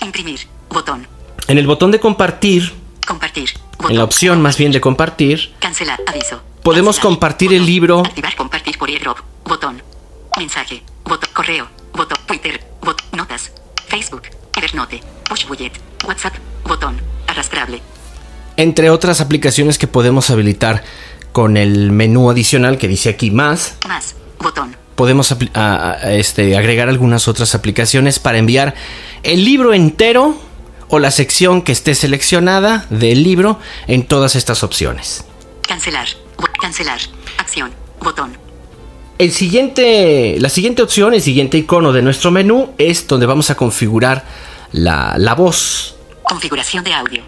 Imprimir, 0.00 0.40
botón. 0.70 1.06
En 1.48 1.58
el 1.58 1.66
botón 1.66 1.90
de 1.90 2.00
compartir, 2.00 2.72
Compartir, 3.06 3.50
botón. 3.76 3.90
en 3.90 3.98
la 3.98 4.04
opción 4.04 4.40
más 4.40 4.56
bien 4.56 4.72
de 4.72 4.80
compartir, 4.80 5.52
Cancelar, 5.58 6.00
aviso. 6.06 6.40
Podemos 6.62 6.96
Cancelar, 6.96 7.14
compartir 7.14 7.52
el 7.52 7.66
libro. 7.66 8.00
Activar, 8.00 8.34
compartir, 8.36 8.78
por 8.78 8.88
airdrop. 8.88 9.18
Botón. 9.44 9.82
Mensaje. 10.38 10.82
Botón. 11.04 11.28
Correo. 11.34 11.68
Botón. 11.92 12.16
Twitter. 12.26 12.64
Botón. 12.80 13.04
Notas. 13.12 13.50
Facebook. 13.88 14.22
Evernote. 14.56 15.02
Push 15.28 15.46
Budget. 15.48 15.72
WhatsApp. 16.04 16.34
Botón. 16.64 17.00
Arrastrable. 17.26 17.80
Entre 18.56 18.90
otras 18.90 19.20
aplicaciones 19.20 19.78
que 19.78 19.86
podemos 19.86 20.30
habilitar 20.30 20.82
con 21.32 21.56
el 21.56 21.90
menú 21.92 22.30
adicional 22.30 22.76
que 22.78 22.88
dice 22.88 23.08
aquí 23.08 23.30
más, 23.30 23.76
Más. 23.88 24.14
Botón. 24.38 24.76
podemos 24.94 25.32
apli- 25.32 25.50
a- 25.54 25.92
a- 25.92 26.12
este, 26.14 26.56
agregar 26.56 26.88
algunas 26.90 27.26
otras 27.28 27.54
aplicaciones 27.54 28.18
para 28.18 28.38
enviar 28.38 28.74
el 29.22 29.44
libro 29.44 29.72
entero 29.72 30.36
o 30.88 30.98
la 30.98 31.10
sección 31.10 31.62
que 31.62 31.72
esté 31.72 31.94
seleccionada 31.94 32.84
del 32.90 33.22
libro 33.22 33.58
en 33.86 34.04
todas 34.06 34.36
estas 34.36 34.62
opciones. 34.62 35.24
Cancelar. 35.66 36.06
Cancelar. 36.60 37.00
Acción. 37.38 37.70
Botón. 38.02 38.36
El 39.18 39.32
siguiente, 39.32 40.36
la 40.38 40.48
siguiente 40.50 40.82
opción, 40.82 41.14
el 41.14 41.22
siguiente 41.22 41.56
icono 41.56 41.92
de 41.92 42.02
nuestro 42.02 42.30
menú 42.30 42.72
es 42.76 43.06
donde 43.06 43.24
vamos 43.26 43.48
a 43.50 43.54
configurar 43.54 44.24
la, 44.72 45.14
la 45.18 45.34
voz. 45.34 45.96
Configuración 46.22 46.84
de 46.84 46.92
audio. 46.92 47.22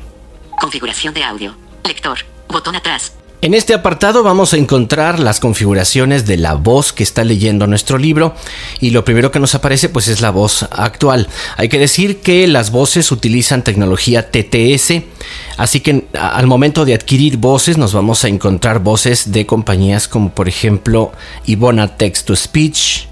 Configuración 0.61 1.15
de 1.15 1.23
audio. 1.23 1.55
Lector. 1.85 2.19
Botón 2.49 2.77
atrás. 2.77 3.13
En 3.45 3.53
este 3.53 3.75
apartado 3.75 4.23
vamos 4.23 4.55
a 4.55 4.57
encontrar 4.57 5.21
las 5.21 5.39
configuraciones 5.39 6.25
de 6.25 6.39
la 6.39 6.55
voz 6.55 6.95
que 6.95 7.03
está 7.03 7.25
leyendo 7.25 7.67
nuestro 7.67 7.99
libro 7.99 8.35
y 8.81 8.89
lo 8.89 9.05
primero 9.05 9.31
que 9.31 9.39
nos 9.39 9.55
aparece 9.55 9.91
pues 9.91 10.09
es 10.09 10.23
la 10.23 10.31
voz 10.31 10.63
actual. 10.71 11.29
Hay 11.59 11.69
que 11.69 11.79
decir 11.79 12.23
que 12.23 12.47
las 12.47 12.71
voces 12.71 13.13
utilizan 13.13 13.63
tecnología 13.63 14.31
TTS, 14.31 15.03
así 15.59 15.81
que 15.81 16.07
al 16.19 16.47
momento 16.47 16.87
de 16.87 16.95
adquirir 16.95 17.37
voces 17.37 17.77
nos 17.77 17.93
vamos 17.93 18.25
a 18.25 18.29
encontrar 18.29 18.79
voces 18.79 19.31
de 19.31 19.45
compañías 19.45 20.09
como 20.09 20.31
por 20.31 20.49
ejemplo 20.49 21.13
Ivona 21.45 21.99
Text 21.99 22.27
to 22.27 22.37
Speech, 22.37 23.09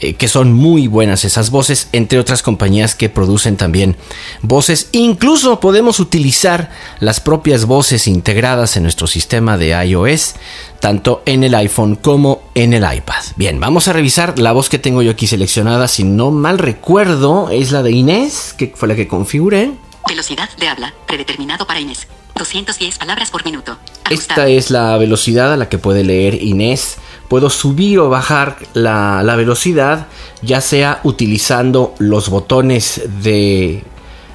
eh, 0.00 0.14
que 0.14 0.28
son 0.28 0.52
muy 0.52 0.86
buenas 0.86 1.24
esas 1.24 1.50
voces, 1.50 1.88
entre 1.92 2.18
otras 2.18 2.42
compañías 2.42 2.94
que 2.94 3.08
producen 3.08 3.56
también 3.56 3.96
voces. 4.42 4.88
Incluso 4.92 5.60
podemos 5.60 5.98
utilizar 6.00 6.70
las 7.00 7.20
propias 7.20 7.64
voces 7.64 8.06
integradas 8.06 8.76
en 8.76 8.84
nuestro 8.84 9.06
sistema 9.06 9.56
de 9.56 9.70
iOS, 9.86 10.34
tanto 10.80 11.22
en 11.26 11.42
el 11.42 11.54
iPhone 11.54 11.96
como 11.96 12.42
en 12.54 12.74
el 12.74 12.84
iPad. 12.84 13.22
Bien, 13.36 13.58
vamos 13.58 13.88
a 13.88 13.92
revisar 13.92 14.38
la 14.38 14.52
voz 14.52 14.68
que 14.68 14.78
tengo 14.78 15.02
yo 15.02 15.10
aquí 15.10 15.26
seleccionada. 15.26 15.88
Si 15.88 16.04
no 16.04 16.30
mal 16.30 16.58
recuerdo, 16.58 17.50
es 17.50 17.72
la 17.72 17.82
de 17.82 17.90
Inés, 17.90 18.54
que 18.56 18.72
fue 18.76 18.88
la 18.88 18.94
que 18.94 19.08
configuré. 19.08 19.72
Velocidad 20.06 20.48
de 20.58 20.68
habla. 20.68 20.94
Predeterminado 21.06 21.66
para 21.66 21.80
Inés. 21.80 22.06
210 22.36 22.98
palabras 22.98 23.30
por 23.30 23.44
minuto. 23.44 23.76
Esta 24.10 24.48
es 24.48 24.70
la 24.70 24.96
velocidad 24.96 25.52
a 25.52 25.56
la 25.56 25.68
que 25.68 25.78
puede 25.78 26.04
leer 26.04 26.40
Inés. 26.40 26.96
Puedo 27.28 27.50
subir 27.50 27.98
o 27.98 28.08
bajar 28.08 28.56
la, 28.74 29.22
la 29.22 29.36
velocidad, 29.36 30.06
ya 30.42 30.60
sea 30.60 31.00
utilizando 31.04 31.94
los 31.98 32.28
botones 32.30 33.02
de, 33.22 33.84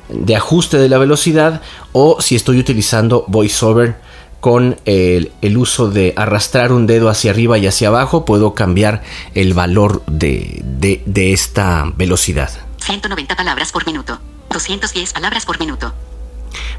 de 0.09 0.35
ajuste 0.35 0.77
de 0.77 0.89
la 0.89 0.97
velocidad 0.99 1.61
o 1.91 2.21
si 2.21 2.35
estoy 2.35 2.59
utilizando 2.59 3.25
VoiceOver 3.27 3.95
con 4.39 4.77
el, 4.85 5.31
el 5.41 5.57
uso 5.57 5.89
de 5.89 6.13
arrastrar 6.17 6.71
un 6.73 6.85
dedo 6.85 7.09
hacia 7.09 7.31
arriba 7.31 7.57
y 7.57 7.65
hacia 7.65 7.87
abajo, 7.87 8.25
puedo 8.25 8.53
cambiar 8.53 9.01
el 9.33 9.53
valor 9.53 10.03
de, 10.05 10.59
de- 10.63 11.01
de 11.05 11.31
esta 11.33 11.91
velocidad. 11.95 12.49
190 12.79 13.35
palabras 13.37 13.71
por 13.71 13.85
minuto. 13.87 14.19
210 14.51 15.13
palabras 15.13 15.45
por 15.45 15.59
minuto. 15.59 15.93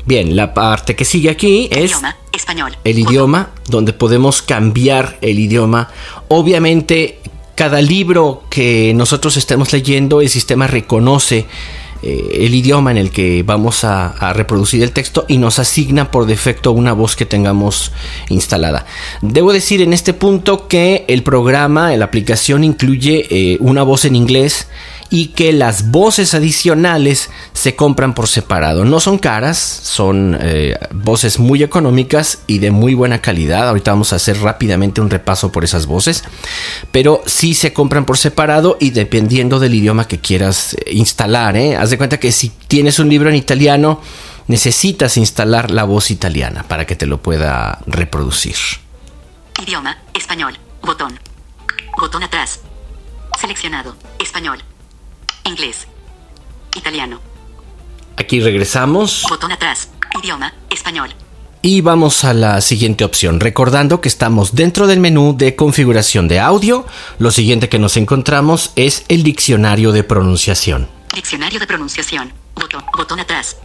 Bien, 0.05 0.37
la 0.37 0.55
parte 0.55 0.97
que 0.97 1.05
sigue 1.05 1.31
aquí 1.31 1.69
es... 1.71 1.91
Idioma. 1.91 2.17
Español. 2.33 2.77
el 2.83 2.99
idioma, 2.99 3.51
donde 3.69 3.93
podemos 3.93 4.43
cambiar 4.43 5.19
el 5.21 5.39
idioma. 5.39 5.91
Obviamente, 6.27 7.21
cada 7.55 7.81
libro 7.81 8.43
que 8.51 8.93
nosotros 8.95 9.37
estemos 9.37 9.73
leyendo, 9.73 10.21
el 10.21 10.29
sistema 10.29 10.67
reconoce 10.67 11.47
eh, 12.03 12.41
el 12.45 12.55
idioma 12.55 12.91
en 12.91 12.99
el 12.99 13.11
que 13.11 13.43
vamos 13.45 13.85
a, 13.85 14.09
a 14.09 14.33
reproducir 14.33 14.83
el 14.83 14.93
texto 14.93 15.25
y 15.29 15.39
nos 15.39 15.59
asigna 15.59 16.11
por 16.11 16.27
defecto 16.27 16.73
una 16.73 16.93
voz 16.93 17.17
que 17.17 17.25
tengamos 17.25 17.93
instalada. 18.29 18.85
Debo 19.23 19.53
decir 19.53 19.81
en 19.81 19.93
este 19.95 20.13
punto 20.13 20.69
que 20.69 21.05
el 21.09 21.23
programa, 21.23 21.97
la 21.97 22.05
aplicación 22.05 22.63
incluye 22.65 23.27
eh, 23.31 23.57
una 23.61 23.85
voz 23.85 24.05
en 24.05 24.17
inglés 24.17 24.67
y 25.15 25.29
que 25.29 25.53
las 25.53 25.93
voces 25.93 26.35
adicionales 26.35 27.31
se 27.53 27.77
compran 27.77 28.15
por 28.15 28.27
separado. 28.27 28.85
No 28.85 28.99
son 28.99 29.19
caras, 29.19 29.59
son 29.59 30.37
eh, 30.41 30.77
voces 30.93 31.39
muy 31.39 31.63
económicas 31.63 32.41
y 32.49 32.59
de 32.59 32.73
muy 32.73 32.95
buena 32.95 33.23
calidad. 33.23 33.69
Ahorita 33.69 33.93
vamos 33.93 34.13
a 34.13 34.17
hacer 34.17 34.41
rápidamente 34.41 35.01
un 35.01 35.11
repaso 35.11 35.53
por 35.53 35.63
esas 35.63 35.87
voces, 35.87 36.25
pero 36.91 37.23
sí 37.27 37.55
se 37.55 37.73
compran 37.73 38.07
por 38.07 38.19
separado 38.19 38.77
y 38.81 38.91
dependiendo 38.91 39.61
del 39.61 39.77
idioma 39.77 40.09
que 40.09 40.19
quieras 40.19 40.75
eh, 40.75 40.95
instalar. 40.95 41.57
¿eh? 41.57 41.77
Haz 41.77 41.91
de 41.91 41.97
cuenta 41.97 42.19
que 42.19 42.33
si 42.33 42.49
tienes 42.49 42.99
un 42.99 43.09
libro 43.09 43.29
en 43.29 43.37
italiano, 43.37 44.01
necesitas 44.49 45.17
instalar 45.17 45.71
la 45.71 45.85
voz 45.85 46.11
italiana 46.11 46.65
para 46.67 46.87
que 46.89 46.97
te 46.97 47.07
lo 47.07 47.23
pueda 47.23 47.79
reproducir. 47.87 48.57
Idioma. 49.63 49.97
Español. 50.13 50.59
Botón. 50.83 51.21
Botón 52.01 52.25
atrás. 52.25 52.59
Seleccionado. 53.39 53.95
Español. 54.19 54.59
Inglés. 55.45 55.87
Italiano. 56.75 57.21
Aquí 58.17 58.41
regresamos. 58.41 59.25
Botón 59.29 59.53
atrás. 59.53 59.91
Idioma. 60.23 60.53
Español. 60.71 61.15
Y 61.63 61.81
vamos 61.81 62.25
a 62.25 62.35
la 62.35 62.61
siguiente 62.61 63.05
opción, 63.05 63.41
recordando 63.41 64.01
que 64.01 64.09
estamos 64.09 64.55
dentro 64.55 64.87
del 64.87 65.01
menú 65.01 65.35
de 65.37 65.57
configuración 65.57 66.29
de 66.29 66.39
audio. 66.39 66.87
Lo 67.19 67.31
siguiente 67.31 67.69
que 67.69 67.79
nos 67.79 67.97
encontramos 67.97 68.73
es 68.77 69.05
el 69.09 69.23
diccionario 69.23 69.93
de 69.93 70.05
pronunciación. 70.05 70.89
Diccionario 71.15 71.59
de 71.59 71.67
pronunciación. 71.67 72.33
Botón. 72.55 72.85
Botón 72.97 73.21
atrás. 73.21 73.57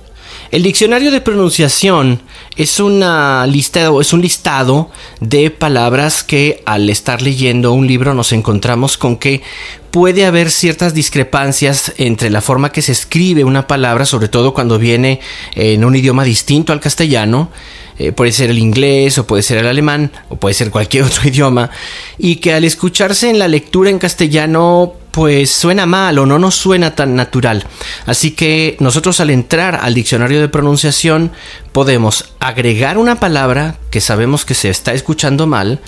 El 0.52 0.64
diccionario 0.64 1.12
de 1.12 1.22
pronunciación 1.22 2.22
es 2.56 2.80
una 2.80 3.46
lista 3.46 3.92
es 4.02 4.14
un 4.14 4.22
listado 4.22 4.90
de 5.20 5.52
palabras 5.52 6.24
que 6.24 6.64
al 6.66 6.90
estar 6.90 7.22
leyendo 7.22 7.72
un 7.72 7.86
libro 7.86 8.16
nos 8.16 8.32
encontramos 8.32 8.98
con 8.98 9.18
que 9.18 9.44
puede 9.92 10.26
haber 10.26 10.50
ciertas 10.50 10.96
discrepancias 10.96 11.94
entre 11.98 12.32
la 12.32 12.42
forma 12.42 12.72
que 12.72 12.82
se 12.82 12.94
escribe 12.94 13.44
una 13.44 13.68
palabra, 13.68 14.06
sobre 14.06 14.28
todo 14.28 14.56
cuando 14.56 14.80
viene 14.80 15.20
en 15.54 15.86
un 15.86 15.96
idioma 15.96 16.24
distinto 16.24 16.74
al 16.74 16.80
castellano. 16.80 17.52
Eh, 18.00 18.12
puede 18.12 18.32
ser 18.32 18.50
el 18.50 18.58
inglés 18.58 19.20
o 19.20 19.28
puede 19.28 19.44
ser 19.44 19.58
el 19.58 19.68
alemán 19.68 20.12
o 20.30 20.38
puede 20.38 20.56
ser 20.56 20.72
cualquier 20.72 21.04
otro 21.06 21.28
idioma 21.28 21.70
y 22.18 22.38
que 22.38 22.54
al 22.54 22.64
escucharse 22.64 23.30
en 23.30 23.38
la 23.38 23.48
lectura 23.48 23.92
en 23.92 24.00
castellano 24.00 24.94
pues 25.20 25.52
suena 25.52 25.86
mal 25.86 26.18
o 26.18 26.26
no 26.26 26.40
nos 26.40 26.56
suena 26.56 26.96
tan 26.96 27.14
natural. 27.14 27.66
Así 28.06 28.32
que 28.32 28.78
nosotros 28.80 29.20
al 29.20 29.32
entrar 29.32 29.78
al 29.82 29.94
diccionario 29.94 30.40
de 30.40 30.48
pronunciación 30.48 31.34
podemos 31.74 32.36
agregar 32.40 32.98
una 32.98 33.20
palabra 33.20 33.76
que 33.92 34.00
sabemos 34.00 34.46
que 34.46 34.54
se 34.54 34.70
está 34.70 34.94
escuchando 34.94 35.46
mal 35.46 35.82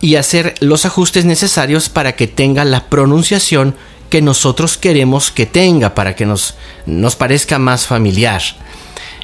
y 0.00 0.14
hacer 0.14 0.54
los 0.60 0.86
ajustes 0.86 1.26
necesarios 1.26 1.90
para 1.90 2.12
que 2.12 2.26
tenga 2.26 2.64
la 2.64 2.86
pronunciación 2.86 3.76
que 4.08 4.22
nosotros 4.22 4.78
queremos 4.78 5.30
que 5.30 5.44
tenga, 5.44 5.94
para 5.94 6.16
que 6.16 6.24
nos, 6.24 6.54
nos 6.86 7.16
parezca 7.16 7.58
más 7.58 7.86
familiar. 7.86 8.40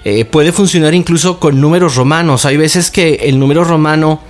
Eh, 0.09 0.25
puede 0.25 0.53
funcionar 0.53 0.95
incluso 0.95 1.41
con 1.41 1.61
números 1.61 1.97
romanos. 1.97 2.45
Hay 2.45 2.57
veces 2.57 2.93
que 2.93 3.15
el 3.25 3.41
número 3.41 3.65
romano 3.65 4.21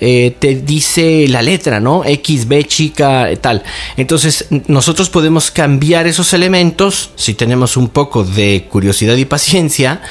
eh, 0.00 0.34
te 0.36 0.56
dice 0.56 1.26
la 1.28 1.40
letra, 1.40 1.78
¿no? 1.78 2.02
X, 2.04 2.48
B, 2.48 2.64
chica, 2.64 3.30
eh, 3.30 3.36
tal. 3.36 3.62
Entonces 3.96 4.46
nosotros 4.66 5.08
podemos 5.08 5.52
cambiar 5.52 6.08
esos 6.08 6.32
elementos, 6.32 7.12
si 7.14 7.34
tenemos 7.34 7.76
un 7.76 7.90
poco 7.90 8.24
de 8.24 8.66
curiosidad 8.68 9.14
y 9.14 9.24
paciencia, 9.24 10.02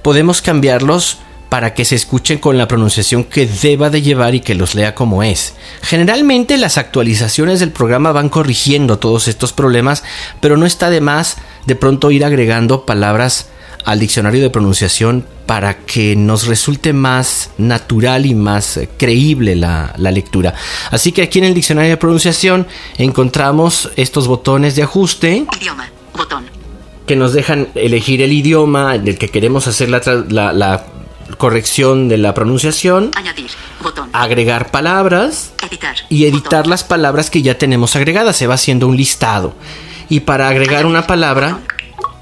podemos 0.00 0.40
cambiarlos 0.40 1.18
para 1.50 1.74
que 1.74 1.84
se 1.84 1.96
escuchen 1.96 2.38
con 2.38 2.56
la 2.56 2.66
pronunciación 2.66 3.24
que 3.24 3.44
deba 3.44 3.90
de 3.90 4.00
llevar 4.00 4.34
y 4.34 4.40
que 4.40 4.54
los 4.54 4.74
lea 4.74 4.94
como 4.94 5.22
es. 5.22 5.52
Generalmente 5.82 6.56
las 6.56 6.78
actualizaciones 6.78 7.60
del 7.60 7.72
programa 7.72 8.12
van 8.12 8.30
corrigiendo 8.30 8.98
todos 8.98 9.28
estos 9.28 9.52
problemas, 9.52 10.02
pero 10.40 10.56
no 10.56 10.64
está 10.64 10.88
de 10.88 11.02
más 11.02 11.36
de 11.66 11.76
pronto 11.76 12.10
ir 12.10 12.24
agregando 12.24 12.86
palabras 12.86 13.48
al 13.84 13.98
diccionario 13.98 14.40
de 14.40 14.50
pronunciación 14.50 15.24
para 15.46 15.78
que 15.78 16.16
nos 16.16 16.46
resulte 16.46 16.92
más 16.92 17.50
natural 17.58 18.26
y 18.26 18.34
más 18.34 18.76
eh, 18.76 18.88
creíble 18.96 19.56
la, 19.56 19.92
la, 19.96 20.10
lectura. 20.10 20.54
Así 20.90 21.12
que 21.12 21.22
aquí 21.22 21.38
en 21.38 21.46
el 21.46 21.54
diccionario 21.54 21.90
de 21.90 21.96
pronunciación 21.96 22.66
encontramos 22.96 23.90
estos 23.96 24.28
botones 24.28 24.76
de 24.76 24.82
ajuste. 24.82 25.46
Idioma, 25.60 25.88
botón. 26.16 26.46
Que 27.06 27.16
nos 27.16 27.32
dejan 27.32 27.68
elegir 27.74 28.22
el 28.22 28.32
idioma 28.32 28.98
del 28.98 29.18
que 29.18 29.28
queremos 29.28 29.66
hacer 29.66 29.90
la, 29.90 30.00
la, 30.28 30.52
la 30.52 30.86
corrección 31.36 32.08
de 32.08 32.18
la 32.18 32.34
pronunciación. 32.34 33.10
Añadir, 33.14 33.50
botón. 33.82 34.08
Agregar 34.12 34.70
palabras. 34.70 35.52
Editar. 35.68 35.96
Y 36.08 36.24
editar 36.24 36.60
botón. 36.60 36.70
las 36.70 36.84
palabras 36.84 37.30
que 37.30 37.42
ya 37.42 37.58
tenemos 37.58 37.96
agregadas. 37.96 38.36
Se 38.36 38.46
va 38.46 38.54
haciendo 38.54 38.86
un 38.86 38.96
listado. 38.96 39.54
Y 40.08 40.20
para 40.20 40.48
agregar 40.48 40.86
una 40.86 41.06
palabra... 41.06 41.58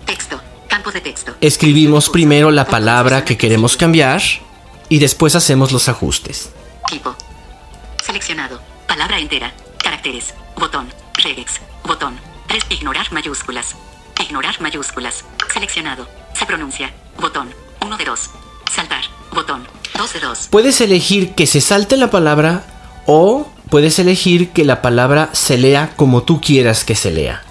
Texto. 0.07 0.39
Campo 0.81 0.93
de 0.93 1.03
texto. 1.03 1.35
Escribimos 1.43 2.09
primero 2.09 2.51
la 2.51 2.64
palabra 2.64 3.23
que 3.23 3.37
queremos 3.37 3.77
cambiar 3.77 4.23
y 4.88 4.99
después 4.99 5.37
hacemos 5.37 5.73
los 5.73 5.90
ajustes. 5.90 6.53
Tipo. 6.88 7.14
Seleccionado. 8.03 8.62
Palabra 8.88 9.19
entera. 9.19 9.53
Caracteres. 9.85 10.33
Botón. 10.57 10.88
Regex. 11.23 11.61
Botón. 11.85 12.19
3. 12.49 12.64
Ignorar 12.71 13.12
mayúsculas. 13.12 13.77
Ignorar 14.25 14.59
mayúsculas. 14.62 15.27
Seleccionado. 15.53 16.09
Se 16.33 16.47
pronuncia. 16.47 16.95
Botón. 17.19 17.51
1 17.83 17.97
de 17.99 18.05
2. 18.07 18.31
Saltar. 18.75 19.03
Botón. 19.35 19.69
2 19.99 20.12
de 20.14 20.21
2. 20.21 20.49
Puedes 20.51 20.81
elegir 20.81 21.35
que 21.35 21.47
se 21.47 21.61
salte 21.61 21.99
la 21.99 22.11
palabra 22.11 22.64
o 23.05 23.53
puedes 23.69 23.99
elegir 23.99 24.49
que 24.53 24.64
la 24.64 24.81
palabra 24.81 25.29
se 25.35 25.59
lea 25.59 25.93
como 25.97 26.23
tú 26.23 26.40
quieras 26.40 26.85
que 26.85 26.95
se 26.95 27.11
lea. 27.11 27.43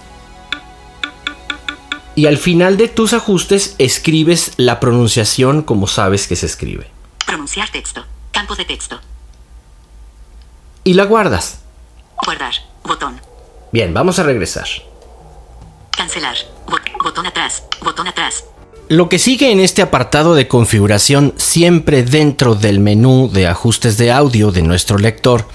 Y 2.20 2.26
al 2.26 2.36
final 2.36 2.76
de 2.76 2.86
tus 2.88 3.14
ajustes 3.14 3.76
escribes 3.78 4.52
la 4.58 4.78
pronunciación 4.78 5.62
como 5.62 5.86
sabes 5.86 6.28
que 6.28 6.36
se 6.36 6.44
escribe. 6.44 6.90
Pronunciar 7.24 7.70
texto. 7.70 8.04
Campo 8.30 8.54
de 8.56 8.66
texto. 8.66 9.00
Y 10.84 10.92
la 10.92 11.04
guardas. 11.04 11.60
Guardar. 12.22 12.52
Botón. 12.84 13.18
Bien, 13.72 13.94
vamos 13.94 14.18
a 14.18 14.22
regresar. 14.24 14.66
Cancelar. 15.96 16.36
Bot- 16.66 16.82
botón 17.02 17.26
atrás. 17.26 17.62
Botón 17.82 18.06
atrás. 18.06 18.44
Lo 18.88 19.08
que 19.08 19.18
sigue 19.18 19.50
en 19.50 19.58
este 19.60 19.80
apartado 19.80 20.34
de 20.34 20.46
configuración, 20.46 21.32
siempre 21.38 22.02
dentro 22.02 22.54
del 22.54 22.80
menú 22.80 23.30
de 23.32 23.46
ajustes 23.46 23.96
de 23.96 24.12
audio 24.12 24.52
de 24.52 24.60
nuestro 24.60 24.98
lector, 24.98 25.46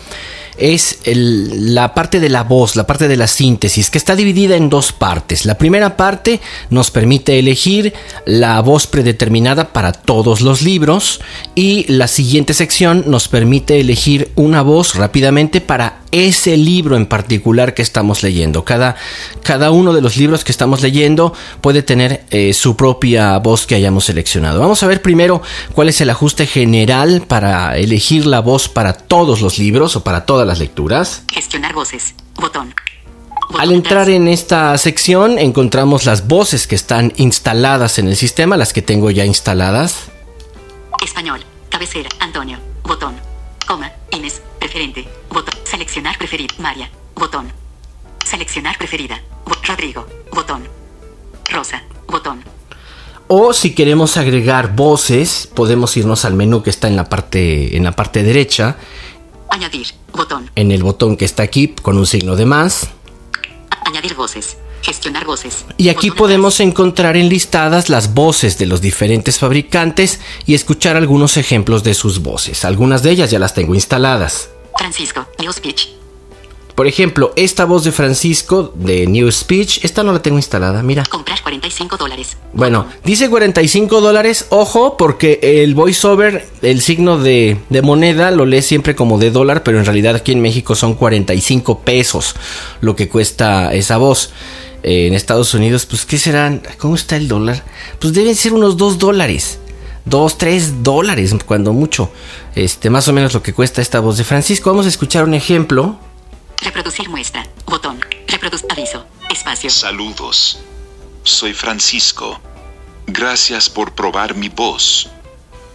es 0.58 1.00
la 1.06 1.94
parte 1.94 2.20
de 2.20 2.30
la 2.30 2.44
voz, 2.44 2.76
la 2.76 2.88
parte 2.88 3.08
de 3.08 3.18
la 3.18 3.28
síntesis, 3.28 3.90
que 3.90 3.98
está 3.98 4.16
dividida 4.16 4.56
en 4.56 4.70
dos 4.70 4.92
partes. 4.92 5.46
La 5.46 5.58
primera 5.58 5.98
parte 5.98 6.40
nos 6.70 6.92
permite 6.92 7.40
elegir 7.40 7.94
la 8.26 8.62
voz 8.62 8.88
predeterminada 8.88 9.74
para 9.74 9.92
todos 9.92 10.42
los 10.42 10.62
libros 10.62 11.22
y 11.56 11.86
la 11.92 12.08
siguiente 12.08 12.54
sección 12.54 13.04
nos 13.08 13.28
permite 13.28 13.80
elegir 13.80 14.32
una 14.36 14.62
voz 14.62 14.96
rápidamente 14.96 15.62
para 15.62 16.05
ese 16.16 16.56
libro 16.56 16.96
en 16.96 17.08
particular 17.08 17.74
que 17.74 17.82
estamos 17.82 18.24
leyendo. 18.24 18.64
Cada, 18.64 18.96
cada 19.44 19.72
uno 19.72 19.92
de 19.92 20.02
los 20.02 20.16
libros 20.16 20.46
que 20.46 20.52
estamos 20.54 20.82
leyendo 20.82 21.34
puede 21.60 21.84
tener 21.84 22.24
eh, 22.30 22.54
su 22.54 22.78
propia 22.78 23.38
voz 23.40 23.68
que 23.68 23.76
hayamos 23.76 24.06
seleccionado. 24.06 24.62
Vamos 24.62 24.82
a 24.82 24.88
ver 24.88 25.02
primero 25.02 25.42
cuál 25.74 25.90
es 25.90 26.00
el 26.00 26.10
ajuste 26.10 26.48
general 26.48 27.24
para 27.28 27.78
elegir 27.78 28.26
la 28.26 28.40
voz 28.40 28.70
para 28.70 28.94
todos 28.94 29.42
los 29.42 29.60
libros 29.60 29.98
o 29.98 30.04
para 30.04 30.26
todas 30.26 30.48
las 30.48 30.60
lecturas. 30.60 31.24
Gestionar 31.34 31.74
voces. 31.74 32.16
Botón. 32.36 32.74
Al 33.60 33.74
entrar 33.74 34.10
en 34.10 34.30
esta 34.30 34.78
sección 34.78 35.38
encontramos 35.38 36.06
las 36.06 36.28
voces 36.28 36.66
que 36.66 36.76
están 36.76 37.12
instaladas 37.18 38.00
en 38.00 38.08
el 38.08 38.16
sistema, 38.16 38.56
las 38.56 38.72
que 38.72 38.82
tengo 38.82 39.12
ya 39.12 39.26
instaladas. 39.26 40.06
Español. 41.04 41.42
Cabecera. 41.70 42.10
Antonio. 42.22 42.58
Botón. 42.84 43.16
Coma. 43.68 43.92
Inés. 44.12 44.42
Botón. 45.30 45.54
Seleccionar 45.64 46.18
preferida. 46.18 46.54
María. 46.58 46.90
Botón. 47.16 47.50
Seleccionar 48.26 48.78
preferida. 48.78 49.22
Rodrigo. 49.66 50.06
Botón. 50.34 50.68
Rosa. 51.50 51.82
Botón. 52.08 52.44
O 53.28 53.54
si 53.54 53.74
queremos 53.74 54.18
agregar 54.18 54.76
voces, 54.76 55.50
podemos 55.54 55.96
irnos 55.96 56.26
al 56.26 56.34
menú 56.34 56.62
que 56.62 56.72
está 56.72 56.90
en 56.90 56.98
la 56.98 57.06
parte, 57.08 57.78
en 57.78 57.86
la 57.86 57.94
parte 57.94 58.22
derecha, 58.22 58.76
Añadir. 59.50 59.88
Botón. 60.12 60.52
en 60.56 60.72
el 60.72 60.84
botón 60.84 61.16
que 61.16 61.24
está 61.24 61.44
aquí 61.44 61.70
con 61.70 61.98
un 61.98 62.06
signo 62.06 62.36
de 62.36 62.46
más. 62.46 62.90
Añadir 63.86 64.14
voces. 64.14 64.58
Gestionar 64.82 65.26
voces. 65.26 65.66
Y 65.78 65.88
aquí 65.88 66.10
Botón 66.10 66.18
podemos 66.18 66.60
encontrar 66.60 67.16
enlistadas 67.16 67.90
las 67.90 68.14
voces 68.14 68.58
de 68.58 68.66
los 68.66 68.82
diferentes 68.82 69.40
fabricantes 69.40 70.20
y 70.46 70.54
escuchar 70.54 70.98
algunos 70.98 71.38
ejemplos 71.38 71.84
de 71.84 71.94
sus 71.94 72.22
voces. 72.22 72.66
Algunas 72.66 73.02
de 73.02 73.12
ellas 73.12 73.32
ya 73.32 73.40
las 73.40 73.54
tengo 73.54 73.74
instaladas. 73.74 74.50
Francisco. 74.78 75.26
New 75.40 75.52
Speech. 75.52 75.90
Por 76.76 76.88
ejemplo, 76.88 77.32
esta 77.38 77.64
voz 77.64 77.86
de 77.86 77.94
Francisco 77.94 78.74
de 78.76 79.08
New 79.08 79.32
Speech, 79.32 79.86
esta 79.86 80.04
no 80.04 80.12
la 80.12 80.22
tengo 80.22 80.38
instalada, 80.38 80.84
mira. 80.84 81.04
Comprar 81.10 81.42
45 81.42 81.96
dólares. 81.96 82.36
Bueno, 82.52 82.86
dice 83.06 83.30
45 83.30 84.02
dólares, 84.02 84.48
ojo, 84.50 84.98
porque 84.98 85.40
el 85.42 85.74
voiceover, 85.74 86.46
el 86.62 86.82
signo 86.82 87.18
de, 87.18 87.58
de 87.70 87.82
moneda, 87.82 88.30
lo 88.32 88.46
lee 88.46 88.62
siempre 88.62 88.94
como 88.94 89.18
de 89.18 89.32
dólar, 89.32 89.64
pero 89.64 89.80
en 89.80 89.86
realidad 89.86 90.16
aquí 90.16 90.34
en 90.34 90.42
México 90.42 90.76
son 90.76 90.96
45 90.96 91.80
pesos 91.80 92.36
lo 92.82 92.94
que 92.98 93.08
cuesta 93.08 93.74
esa 93.74 93.96
voz. 93.96 94.34
Eh, 94.84 95.08
en 95.08 95.16
Estados 95.16 95.54
Unidos, 95.56 95.88
pues, 95.88 96.06
¿qué 96.06 96.20
serán? 96.20 96.62
¿Cómo 96.78 96.94
está 96.94 97.16
el 97.16 97.28
dólar? 97.28 97.64
Pues 98.00 98.14
deben 98.14 98.36
ser 98.36 98.54
unos 98.54 98.78
2 98.78 99.00
dólares. 99.00 99.60
2, 100.06 100.38
3 100.38 100.84
dólares, 100.84 101.36
cuando 101.46 101.74
mucho. 101.74 102.12
Este, 102.54 102.90
más 102.90 103.08
o 103.08 103.14
menos 103.14 103.34
lo 103.34 103.42
que 103.42 103.54
cuesta 103.54 103.82
esta 103.82 104.00
voz 104.00 104.18
de 104.18 104.24
Francisco. 104.24 104.70
Vamos 104.70 104.86
a 104.86 104.90
escuchar 104.90 105.24
un 105.24 105.34
ejemplo. 105.34 105.98
Reproducir 106.62 107.10
muestra. 107.10 107.46
Botón. 107.66 108.00
Reproducir 108.28 108.72
aviso. 108.72 109.06
Espacio. 109.30 109.70
Saludos. 109.70 110.60
Soy 111.24 111.54
Francisco. 111.54 112.40
Gracias 113.08 113.70
por 113.70 113.94
probar 113.94 114.36
mi 114.36 114.50
voz. 114.50 115.10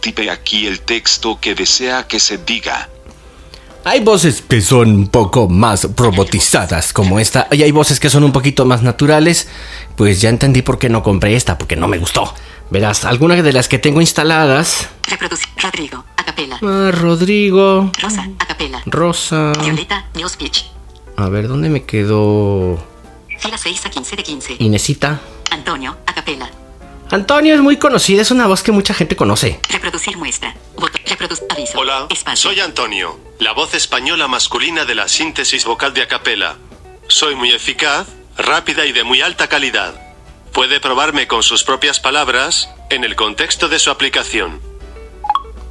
Tipe 0.00 0.30
aquí 0.30 0.66
el 0.66 0.80
texto 0.80 1.38
que 1.40 1.54
desea 1.54 2.06
que 2.06 2.20
se 2.20 2.38
diga. 2.38 2.88
Hay 3.84 4.00
voces 4.00 4.42
que 4.42 4.60
son 4.60 4.90
un 4.90 5.08
poco 5.08 5.48
más 5.48 5.88
robotizadas 5.96 6.92
como 6.92 7.18
esta 7.18 7.48
y 7.50 7.62
hay 7.62 7.70
voces 7.70 7.98
que 7.98 8.10
son 8.10 8.24
un 8.24 8.32
poquito 8.32 8.64
más 8.64 8.82
naturales. 8.82 9.48
Pues 9.96 10.20
ya 10.20 10.28
entendí 10.28 10.62
por 10.62 10.78
qué 10.78 10.88
no 10.88 11.02
compré 11.02 11.34
esta, 11.34 11.56
porque 11.58 11.76
no 11.76 11.88
me 11.88 11.98
gustó. 11.98 12.32
Verás, 12.70 13.04
algunas 13.04 13.42
de 13.42 13.52
las 13.52 13.68
que 13.68 13.78
tengo 13.78 14.00
instaladas. 14.00 14.88
Reproducir. 15.08 15.48
Rodrigo. 15.60 16.04
Acapela. 16.16 16.58
Ah, 16.62 16.90
Rodrigo, 16.92 17.90
Rosa. 18.00 18.28
Acapela. 18.38 18.82
Rosa. 18.86 19.52
Violeta. 19.60 20.06
New 20.14 20.28
Speech. 20.28 20.66
A 21.16 21.28
ver, 21.28 21.48
¿dónde 21.48 21.68
me 21.68 21.84
quedó 21.84 22.78
Fila 23.38 23.58
6 23.58 23.86
a 23.86 23.90
15 23.90 24.16
de 24.16 24.22
15. 24.22 24.56
Inesita? 24.60 25.20
Antonio. 25.50 25.96
Acapela. 26.06 26.48
Antonio 27.10 27.54
es 27.56 27.60
muy 27.60 27.76
conocida, 27.76 28.22
es 28.22 28.30
una 28.30 28.46
voz 28.46 28.62
que 28.62 28.70
mucha 28.70 28.94
gente 28.94 29.16
conoce. 29.16 29.58
Reproducir 29.68 30.16
muestra. 30.16 30.54
Botón. 30.76 31.00
Reproducir 31.06 31.46
aviso. 31.50 31.76
Hola, 31.78 32.06
Espacio. 32.08 32.50
soy 32.50 32.60
Antonio, 32.60 33.18
la 33.40 33.52
voz 33.52 33.74
española 33.74 34.28
masculina 34.28 34.84
de 34.84 34.94
la 34.94 35.08
síntesis 35.08 35.64
vocal 35.64 35.92
de 35.92 36.02
acapela. 36.02 36.56
Soy 37.08 37.34
muy 37.34 37.50
eficaz, 37.50 38.06
rápida 38.38 38.86
y 38.86 38.92
de 38.92 39.02
muy 39.02 39.22
alta 39.22 39.48
calidad. 39.48 40.09
Puede 40.52 40.80
probarme 40.80 41.26
con 41.26 41.42
sus 41.42 41.64
propias 41.64 42.00
palabras 42.00 42.70
en 42.90 43.04
el 43.04 43.14
contexto 43.16 43.68
de 43.68 43.78
su 43.78 43.90
aplicación. 43.90 44.60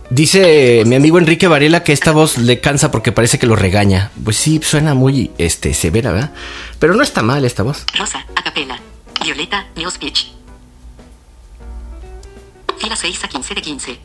Dice 0.10 0.84
mi 0.88 0.96
amigo 0.96 1.20
Enrique 1.20 1.48
Varela 1.48 1.84
que 1.84 1.94
esta 1.94 2.12
voz 2.12 2.38
le 2.39 2.60
cansa 2.60 2.89
porque 2.89 3.12
parece 3.12 3.38
que 3.38 3.46
lo 3.46 3.56
regaña. 3.56 4.12
Pues 4.24 4.38
sí, 4.38 4.60
suena 4.63 4.94
muy 4.96 5.32
este, 5.38 5.74
severa, 5.74 6.12
¿verdad? 6.12 6.34
Pero 6.80 6.96
no 6.96 7.04
está 7.04 7.22
mal 7.22 7.46
esta 7.46 7.62
voz. 7.62 7.86
Rosa. 7.96 8.26
Acapela. 8.36 8.80
Violeta. 9.24 9.68
New 9.76 9.89
Speech. 9.92 10.32
Fila 12.80 12.96
6 12.96 13.24
a 13.24 13.28
15 13.28 13.56
de 13.56 13.62
15. 13.62 14.00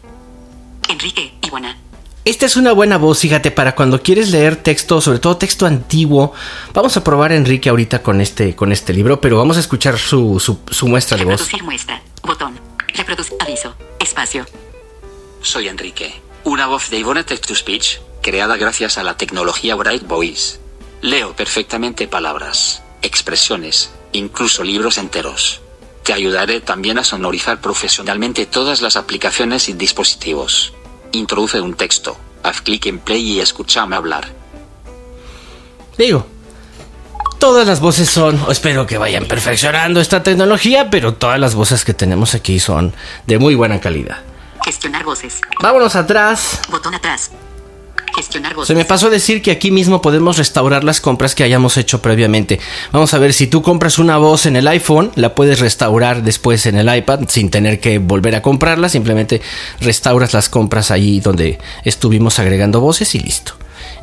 Enrique. 0.91 1.33
Iguana. 1.43 1.79
Esta 2.25 2.47
es 2.47 2.57
una 2.57 2.73
buena 2.73 2.97
voz, 2.97 3.19
fíjate, 3.19 3.51
para 3.51 3.75
cuando 3.75 4.03
quieres 4.03 4.31
leer 4.31 4.57
texto, 4.57 4.99
sobre 5.03 5.19
todo 5.19 5.37
texto 5.37 5.67
antiguo. 5.67 6.33
Vamos 6.73 6.97
a 6.97 7.05
probar 7.05 7.33
a 7.33 7.37
Enrique 7.37 7.69
ahorita 7.69 8.03
con 8.03 8.23
este, 8.23 8.57
con 8.57 8.73
este 8.73 8.95
libro, 8.95 9.21
pero 9.21 9.37
vamos 9.37 9.59
a 9.59 9.61
escuchar 9.61 9.99
su, 9.99 10.41
su, 10.41 10.59
su 10.71 10.89
muestra 10.89 11.19
de 11.19 11.25
voz. 11.25 11.33
Reproducir 11.33 11.63
muestra. 11.63 12.03
Botón. 12.23 12.59
Reproducir 12.95 13.37
aviso. 13.41 13.75
Espacio. 14.01 14.47
Soy 15.43 15.69
Enrique, 15.69 16.15
una 16.45 16.67
voz 16.67 16.89
de 16.89 16.99
Ivona 16.99 17.27
Text 17.27 17.47
to 17.47 17.55
Speech, 17.55 17.99
creada 18.23 18.57
gracias 18.57 18.97
a 18.97 19.03
la 19.03 19.19
tecnología 19.19 19.75
Bright 19.75 20.07
Voice. 20.07 20.61
Leo 21.03 21.37
perfectamente 21.37 22.09
palabras, 22.09 22.83
expresiones, 23.03 23.91
incluso 24.13 24.65
libros 24.65 24.97
enteros. 24.97 25.61
Te 26.03 26.15
ayudaré 26.15 26.63
también 26.63 26.97
a 26.97 27.05
sonorizar 27.05 27.61
profesionalmente 27.61 28.47
todas 28.47 28.81
las 28.81 28.97
aplicaciones 28.97 29.69
y 29.69 29.75
dispositivos. 29.75 30.73
Introduce 31.14 31.61
un 31.61 31.74
texto, 31.74 32.16
haz 32.42 32.61
clic 32.61 32.87
en 32.87 32.98
play 32.98 33.35
y 33.35 33.40
escúchame 33.40 33.94
hablar. 33.94 34.27
Digo, 35.96 36.27
todas 37.38 37.66
las 37.66 37.79
voces 37.79 38.11
son, 38.11 38.40
o 38.46 38.50
espero 38.50 38.87
que 38.87 38.98
vayan 38.98 39.27
perfeccionando 39.27 40.00
esta 40.00 40.24
tecnología, 40.24 40.90
pero 40.90 41.14
todas 41.14 41.38
las 41.38 41.55
voces 41.55 41.85
que 41.85 41.94
tenemos 41.94 42.35
aquí 42.35 42.59
son 42.59 42.92
de 43.27 43.38
muy 43.38 43.55
buena 43.55 43.81
calidad. 43.81 44.18
Gestionar 44.64 45.05
voces. 45.05 45.40
Vámonos 45.62 45.94
atrás. 45.94 46.61
Botón 46.68 46.94
atrás. 46.94 47.31
Gestionar. 48.14 48.55
Se 48.64 48.74
me 48.74 48.85
pasó 48.85 49.09
a 49.09 49.11
decir 49.11 49.42
que 49.42 49.50
aquí 49.50 49.70
mismo 49.70 50.00
podemos 50.00 50.38
restaurar 50.38 50.85
las 50.85 51.00
compras 51.00 51.35
que 51.35 51.44
hayamos 51.44 51.77
hecho 51.77 52.00
previamente. 52.00 52.61
Vamos 52.92 53.14
a 53.14 53.18
ver, 53.18 53.33
si 53.33 53.46
tú 53.46 53.62
compras 53.62 53.98
una 53.98 54.16
voz 54.16 54.46
en 54.46 54.57
el 54.57 54.68
iPhone, 54.68 55.11
la 55.14 55.35
puedes 55.35 55.61
restaurar 55.61 56.22
después 56.22 56.66
en 56.66 56.77
el 56.77 56.94
iPad 56.94 57.20
sin 57.29 57.50
tener 57.50 57.81
que 57.81 57.98
volver 57.98 58.35
a 58.35 58.42
comprarla. 58.42 58.88
Simplemente 58.88 59.42
restauras 59.81 60.33
las 60.33 60.48
compras 60.48 60.90
ahí 60.90 61.20
donde 61.20 61.59
estuvimos 61.85 62.38
agregando 62.38 62.81
voces 62.81 63.14
y 63.14 63.20
listo. 63.20 63.55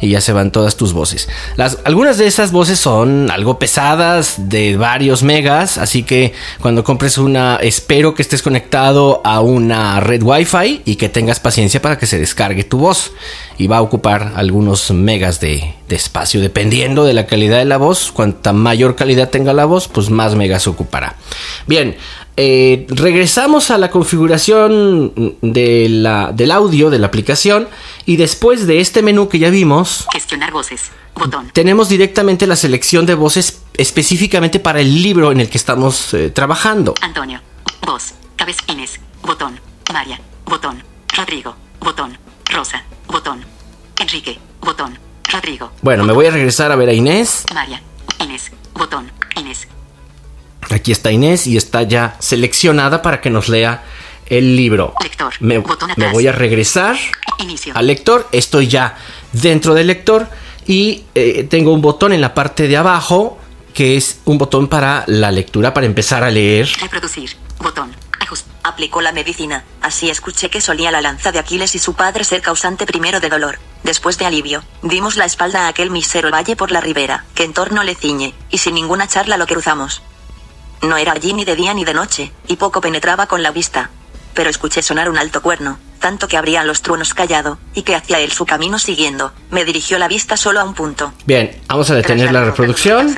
Y 0.01 0.09
ya 0.09 0.21
se 0.21 0.33
van 0.33 0.51
todas 0.51 0.75
tus 0.75 0.93
voces. 0.93 1.29
Las, 1.55 1.77
algunas 1.85 2.17
de 2.17 2.27
esas 2.27 2.51
voces 2.51 2.79
son 2.79 3.29
algo 3.31 3.59
pesadas, 3.59 4.49
de 4.49 4.75
varios 4.75 5.23
megas, 5.23 5.77
así 5.77 6.03
que 6.03 6.33
cuando 6.59 6.83
compres 6.83 7.17
una, 7.17 7.57
espero 7.57 8.15
que 8.15 8.21
estés 8.21 8.41
conectado 8.41 9.21
a 9.23 9.41
una 9.41 9.99
red 9.99 10.23
Wi-Fi 10.23 10.81
y 10.85 10.95
que 10.95 11.09
tengas 11.09 11.39
paciencia 11.39 11.81
para 11.81 11.97
que 11.97 12.07
se 12.07 12.19
descargue 12.19 12.63
tu 12.63 12.79
voz. 12.79 13.11
Y 13.57 13.67
va 13.67 13.77
a 13.77 13.81
ocupar 13.81 14.33
algunos 14.35 14.89
megas 14.89 15.39
de, 15.39 15.75
espacio, 15.89 16.39
dependiendo 16.39 17.03
de 17.03 17.13
la 17.13 17.27
calidad 17.27 17.57
de 17.57 17.65
la 17.65 17.77
voz. 17.77 18.11
Cuanta 18.11 18.53
mayor 18.53 18.95
calidad 18.95 19.29
tenga 19.29 19.53
la 19.53 19.65
voz, 19.65 19.87
pues 19.87 20.09
más 20.09 20.35
megas 20.35 20.65
ocupará. 20.67 21.15
Bien, 21.67 21.97
eh, 22.37 22.85
regresamos 22.89 23.71
a 23.71 23.77
la 23.77 23.89
configuración 23.91 25.35
de 25.41 25.87
la, 25.89 26.31
del 26.31 26.51
audio 26.51 26.89
de 26.89 26.99
la 26.99 27.07
aplicación 27.07 27.67
y 28.05 28.15
después 28.15 28.67
de 28.67 28.79
este 28.79 29.01
menú 29.01 29.27
que 29.29 29.39
ya 29.39 29.49
vimos, 29.49 30.05
Gestionar 30.13 30.51
voces. 30.51 30.91
Botón. 31.13 31.49
tenemos 31.53 31.89
directamente 31.89 32.47
la 32.47 32.55
selección 32.55 33.05
de 33.05 33.15
voces 33.15 33.61
específicamente 33.75 34.59
para 34.59 34.79
el 34.79 35.01
libro 35.03 35.31
en 35.31 35.41
el 35.41 35.49
que 35.49 35.57
estamos 35.57 36.13
eh, 36.13 36.29
trabajando. 36.29 36.93
Antonio. 37.01 37.41
Voz. 37.85 38.13
Cabez 38.37 38.57
Inés. 38.67 38.99
Botón. 39.23 39.59
María. 39.91 40.19
Botón. 40.45 40.83
Rodrigo. 41.15 41.55
Botón. 41.79 42.17
Rosa. 42.45 42.83
Botón. 43.07 43.43
Enrique. 43.99 44.39
Botón. 44.61 44.97
Rodrigo. 45.31 45.71
Bueno, 45.81 46.03
me 46.03 46.13
voy 46.13 46.25
a 46.27 46.31
regresar 46.31 46.71
a 46.71 46.75
ver 46.75 46.89
a 46.89 46.93
Inés. 46.93 47.45
María. 47.53 47.81
Inés. 48.19 48.51
Botón. 48.73 49.11
Inés. 49.35 49.67
Aquí 50.69 50.91
está 50.91 51.11
Inés 51.11 51.47
y 51.47 51.57
está 51.57 51.83
ya 51.83 52.15
seleccionada 52.19 53.01
para 53.01 53.19
que 53.21 53.29
nos 53.29 53.49
lea 53.49 53.83
el 54.27 54.55
libro. 54.55 54.93
Lector. 55.01 55.33
Me, 55.39 55.57
voy 55.57 56.27
a 56.27 56.31
regresar 56.31 56.95
Inicio. 57.39 57.73
al 57.75 57.87
lector. 57.87 58.27
Estoy 58.31 58.67
ya 58.67 58.97
dentro 59.33 59.73
del 59.73 59.87
lector 59.87 60.27
y 60.65 61.03
eh, 61.15 61.45
tengo 61.49 61.73
un 61.73 61.81
botón 61.81 62.13
en 62.13 62.21
la 62.21 62.33
parte 62.33 62.67
de 62.67 62.77
abajo 62.77 63.37
que 63.73 63.97
es 63.97 64.19
un 64.25 64.37
botón 64.37 64.67
para 64.67 65.03
la 65.07 65.31
lectura, 65.31 65.73
para 65.73 65.85
empezar 65.85 66.23
a 66.23 66.29
leer. 66.29 66.69
Reproducir. 66.79 67.35
Botón. 67.59 67.95
Ajust. 68.19 68.47
Aplicó 68.63 69.01
la 69.01 69.11
medicina. 69.11 69.63
Así 69.81 70.09
escuché 70.09 70.49
que 70.49 70.61
solía 70.61 70.91
la 70.91 71.01
lanza 71.01 71.31
de 71.31 71.39
Aquiles 71.39 71.75
y 71.75 71.79
su 71.79 71.93
padre 71.93 72.23
ser 72.23 72.41
causante 72.41 72.85
primero 72.85 73.19
de 73.19 73.29
dolor, 73.29 73.59
después 73.83 74.17
de 74.17 74.25
alivio. 74.25 74.63
Dimos 74.83 75.15
la 75.15 75.25
espalda 75.25 75.65
a 75.65 75.67
aquel 75.69 75.89
mísero 75.89 76.31
valle 76.31 76.55
por 76.55 76.71
la 76.71 76.81
ribera, 76.81 77.25
que 77.33 77.43
en 77.43 77.53
torno 77.53 77.83
le 77.83 77.95
ciñe, 77.95 78.33
y 78.49 78.59
sin 78.59 78.75
ninguna 78.75 79.07
charla 79.07 79.37
lo 79.37 79.47
cruzamos. 79.47 80.01
No 80.81 80.97
era 80.97 81.11
allí 81.11 81.33
ni 81.33 81.45
de 81.45 81.55
día 81.55 81.73
ni 81.73 81.85
de 81.85 81.93
noche, 81.93 82.31
y 82.47 82.55
poco 82.55 82.81
penetraba 82.81 83.27
con 83.27 83.43
la 83.43 83.51
vista. 83.51 83.91
Pero 84.33 84.49
escuché 84.49 84.81
sonar 84.81 85.09
un 85.09 85.17
alto 85.17 85.41
cuerno, 85.41 85.77
tanto 85.99 86.27
que 86.27 86.37
abrían 86.37 86.65
los 86.65 86.81
truenos 86.81 87.13
callado, 87.13 87.59
y 87.75 87.83
que 87.83 87.95
hacia 87.95 88.19
él 88.19 88.31
su 88.31 88.45
camino 88.45 88.79
siguiendo, 88.79 89.31
me 89.51 89.63
dirigió 89.63 89.99
la 89.99 90.07
vista 90.07 90.37
solo 90.37 90.59
a 90.59 90.63
un 90.63 90.73
punto. 90.73 91.13
Bien, 91.25 91.61
vamos 91.67 91.89
a 91.91 91.95
detener 91.95 92.31
la 92.31 92.43
reproducción. 92.43 93.15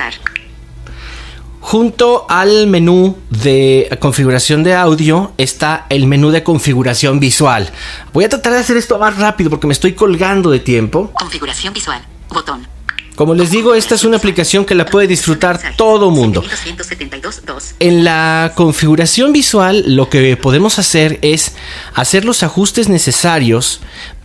Junto 1.60 2.26
al 2.28 2.66
menú 2.66 3.16
de 3.30 3.96
configuración 3.98 4.62
de 4.62 4.74
audio 4.74 5.32
está 5.38 5.86
el 5.88 6.06
menú 6.06 6.30
de 6.30 6.42
configuración 6.42 7.20
visual. 7.20 7.72
Voy 8.12 8.24
a 8.24 8.28
tratar 8.28 8.52
de 8.52 8.58
hacer 8.58 8.76
esto 8.76 8.98
más 8.98 9.16
rápido 9.16 9.48
porque 9.48 9.66
me 9.66 9.72
estoy 9.72 9.94
colgando 9.94 10.50
de 10.50 10.60
tiempo. 10.60 11.10
Configuración 11.14 11.72
visual. 11.72 12.04
Botón. 12.28 12.73
Como 13.14 13.34
les 13.34 13.50
digo, 13.50 13.74
esta 13.74 13.94
es 13.94 14.04
una 14.04 14.16
aplicación 14.16 14.64
que 14.64 14.74
la 14.74 14.86
puede 14.86 15.06
disfrutar 15.06 15.60
todo 15.76 16.10
mundo. 16.10 16.42
7272-2. 16.42 17.74
En 17.78 18.02
la 18.02 18.52
configuración 18.56 19.32
visual 19.32 19.84
lo 19.86 20.10
que 20.10 20.36
podemos 20.36 20.78
hacer 20.78 21.18
es 21.22 21.52
hacer 21.94 22.24
los 22.24 22.42
ajustes 22.42 22.88
necesarios 22.88 23.80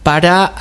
para 0.10 0.56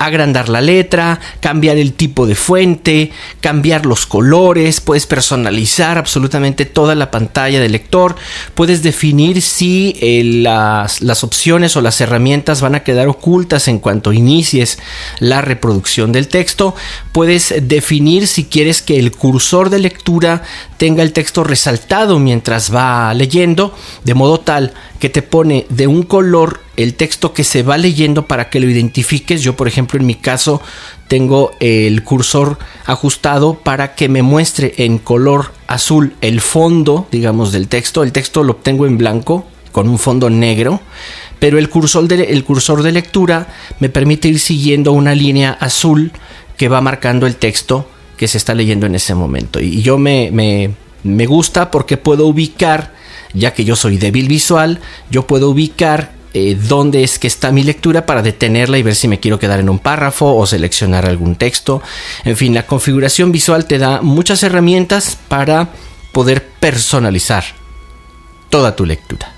agrandar 0.00 0.48
la 0.48 0.60
letra, 0.60 1.20
cambiar 1.38 1.76
el 1.76 1.92
tipo 1.92 2.26
de 2.26 2.34
fuente, 2.34 3.12
cambiar 3.40 3.86
los 3.86 4.06
colores, 4.06 4.80
puedes 4.80 5.06
personalizar 5.06 5.98
absolutamente 5.98 6.64
toda 6.64 6.96
la 6.96 7.12
pantalla 7.12 7.60
del 7.60 7.70
lector, 7.70 8.16
puedes 8.56 8.82
definir 8.82 9.40
si 9.40 9.94
eh, 10.00 10.24
las, 10.24 11.00
las 11.00 11.22
opciones 11.22 11.76
o 11.76 11.80
las 11.80 12.00
herramientas 12.00 12.60
van 12.60 12.74
a 12.74 12.82
quedar 12.82 13.06
ocultas 13.06 13.68
en 13.68 13.78
cuanto 13.78 14.12
inicies 14.12 14.80
la 15.20 15.42
reproducción 15.42 16.10
del 16.10 16.26
texto, 16.26 16.74
puedes 17.12 17.54
definir 17.68 18.26
si 18.26 18.46
quieres 18.46 18.82
que 18.82 18.98
el 18.98 19.12
cursor 19.12 19.70
de 19.70 19.78
lectura 19.78 20.42
tenga 20.76 21.04
el 21.04 21.12
texto 21.12 21.44
resaltado 21.44 22.18
mientras 22.18 22.74
va 22.74 23.14
leyendo, 23.14 23.76
de 24.02 24.14
modo 24.14 24.40
tal 24.40 24.74
que 24.98 25.08
te 25.08 25.22
pone 25.22 25.66
de 25.68 25.86
un 25.86 26.02
color 26.02 26.60
el 26.76 26.94
texto 26.94 27.32
que 27.32 27.44
se 27.44 27.62
va 27.62 27.76
leyendo 27.76 28.26
para 28.26 28.48
que 28.48 28.60
lo 28.60 28.68
identifiques. 28.72 29.42
Yo, 29.42 29.54
por 29.54 29.68
ejemplo, 29.68 29.98
en 29.98 30.06
mi 30.06 30.14
caso 30.14 30.60
tengo 31.08 31.52
el 31.60 32.02
cursor 32.02 32.58
ajustado 32.86 33.54
para 33.54 33.94
que 33.94 34.08
me 34.08 34.22
muestre 34.22 34.74
en 34.78 34.98
color 34.98 35.52
azul 35.66 36.14
el 36.20 36.40
fondo, 36.40 37.06
digamos, 37.10 37.52
del 37.52 37.68
texto. 37.68 38.02
El 38.02 38.12
texto 38.12 38.42
lo 38.42 38.52
obtengo 38.52 38.86
en 38.86 38.98
blanco 38.98 39.46
con 39.72 39.88
un 39.88 39.98
fondo 39.98 40.30
negro, 40.30 40.80
pero 41.38 41.58
el 41.58 41.68
cursor 41.68 42.08
de, 42.08 42.24
el 42.24 42.44
cursor 42.44 42.82
de 42.82 42.92
lectura 42.92 43.48
me 43.80 43.88
permite 43.88 44.28
ir 44.28 44.38
siguiendo 44.38 44.92
una 44.92 45.14
línea 45.14 45.52
azul 45.52 46.12
que 46.56 46.68
va 46.68 46.80
marcando 46.80 47.26
el 47.26 47.36
texto 47.36 47.88
que 48.16 48.28
se 48.28 48.38
está 48.38 48.54
leyendo 48.54 48.86
en 48.86 48.94
ese 48.94 49.14
momento. 49.14 49.58
Y 49.58 49.82
yo 49.82 49.98
me, 49.98 50.30
me, 50.30 50.70
me 51.02 51.26
gusta 51.26 51.70
porque 51.70 51.96
puedo 51.96 52.26
ubicar, 52.26 52.94
ya 53.34 53.52
que 53.52 53.64
yo 53.64 53.74
soy 53.74 53.96
débil 53.96 54.28
visual, 54.28 54.80
yo 55.10 55.26
puedo 55.26 55.50
ubicar 55.50 56.12
eh, 56.34 56.56
dónde 56.58 57.04
es 57.04 57.18
que 57.18 57.26
está 57.26 57.52
mi 57.52 57.62
lectura 57.62 58.06
para 58.06 58.22
detenerla 58.22 58.78
y 58.78 58.82
ver 58.82 58.94
si 58.94 59.08
me 59.08 59.20
quiero 59.20 59.38
quedar 59.38 59.60
en 59.60 59.68
un 59.68 59.78
párrafo 59.78 60.34
o 60.34 60.46
seleccionar 60.46 61.06
algún 61.06 61.36
texto. 61.36 61.82
En 62.24 62.36
fin, 62.36 62.54
la 62.54 62.66
configuración 62.66 63.32
visual 63.32 63.66
te 63.66 63.78
da 63.78 64.00
muchas 64.00 64.42
herramientas 64.42 65.18
para 65.28 65.70
poder 66.12 66.46
personalizar 66.60 67.44
toda 68.48 68.76
tu 68.76 68.86
lectura. 68.86 69.32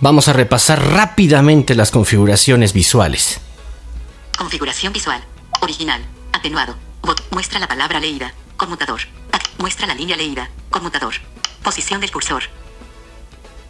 Vamos 0.00 0.28
a 0.28 0.32
repasar 0.32 0.80
rápidamente 0.92 1.74
las 1.74 1.90
configuraciones 1.90 2.72
visuales. 2.72 3.40
Configuración 4.36 4.92
visual. 4.92 5.20
Original. 5.60 6.00
Atenuado. 6.32 6.76
Muestra 7.32 7.58
la 7.58 7.66
palabra 7.66 7.98
leída. 7.98 8.32
Conmutador. 8.56 9.00
Muestra 9.58 9.88
la 9.88 9.94
línea 9.94 10.16
leída. 10.16 10.50
Conmutador. 10.70 11.14
Posición 11.64 12.00
del 12.00 12.12
cursor. 12.12 12.44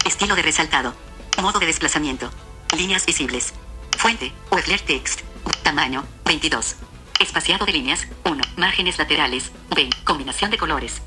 Estilo 0.05 0.35
de 0.35 0.43
resaltado. 0.43 0.93
Modo 1.41 1.59
de 1.59 1.67
desplazamiento. 1.67 2.29
Líneas 2.77 3.05
visibles. 3.05 3.53
Fuente. 3.97 4.33
Webler 4.51 4.81
Text. 4.81 5.21
Tamaño. 5.63 6.03
22. 6.25 6.75
Espaciado 7.21 7.65
de 7.65 7.71
líneas. 7.71 8.07
1. 8.25 8.43
Márgenes 8.57 8.97
laterales. 8.97 9.51
20. 9.73 10.03
Combinación 10.03 10.51
de 10.51 10.57
colores. 10.57 11.01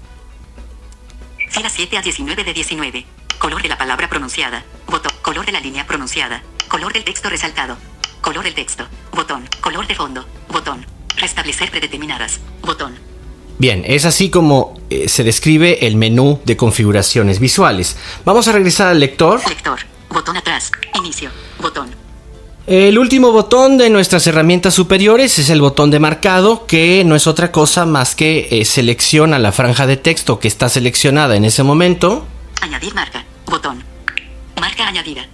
Fila 1.51 1.69
7 1.69 1.99
a 1.99 2.03
19 2.03 2.45
de 2.45 2.55
19. 2.55 3.07
Color 3.39 3.61
de 3.61 3.69
la 3.69 3.77
palabra 3.77 4.09
pronunciada. 4.09 4.65
Botón. 4.87 5.13
Color 5.21 5.45
de 5.45 5.53
la 5.53 5.61
línea 5.61 5.87
pronunciada. 5.87 6.43
Color 6.69 6.95
del 6.95 7.05
texto 7.05 7.29
resaltado. 7.29 7.77
Color 8.23 8.45
del 8.45 8.55
texto. 8.55 8.87
Botón. 9.13 9.47
Color 9.61 9.87
de 9.87 9.95
fondo. 9.95 10.25
Botón. 10.49 10.87
Restablecer 11.17 11.71
predeterminadas. 11.71 12.41
Botón. 12.63 12.99
Bien, 13.59 13.85
es 13.87 14.07
así 14.07 14.31
como 14.31 14.81
eh, 14.89 15.09
se 15.09 15.25
describe 15.25 15.87
el 15.87 15.97
menú 15.97 16.41
de 16.47 16.57
configuraciones 16.57 17.39
visuales. 17.39 17.99
Vamos 18.25 18.49
a 18.49 18.53
regresar 18.53 18.89
al 18.89 18.99
lector. 18.99 19.47
Lector. 19.47 19.92
Botón 20.13 20.37
atrás. 20.37 20.71
Inicio. 20.95 21.31
Botón. 21.61 22.03
El 22.67 22.97
último 22.99 23.33
botón 23.33 23.77
de 23.77 23.91
nuestras 23.91 24.25
herramientas 24.29 24.75
superiores 24.75 25.37
es 25.41 25.51
el 25.51 25.61
botón 25.61 25.91
de 25.91 25.99
marcado, 25.99 26.65
que 26.67 27.03
no 27.05 27.17
es 27.17 27.27
otra 27.27 27.51
cosa 27.51 27.87
más 27.87 28.15
que 28.15 28.49
eh, 28.53 28.65
selecciona 28.65 29.41
la 29.41 29.51
franja 29.51 29.87
de 29.87 29.97
texto 29.97 30.39
que 30.39 30.47
está 30.47 30.69
seleccionada 30.69 31.35
en 31.35 31.45
ese 31.45 31.65
momento 31.65 32.25
Añadir 32.61 32.95
marca. 32.95 33.25
Botón. 33.47 33.83
Marca 34.61 34.87
añadida. 34.87 35.27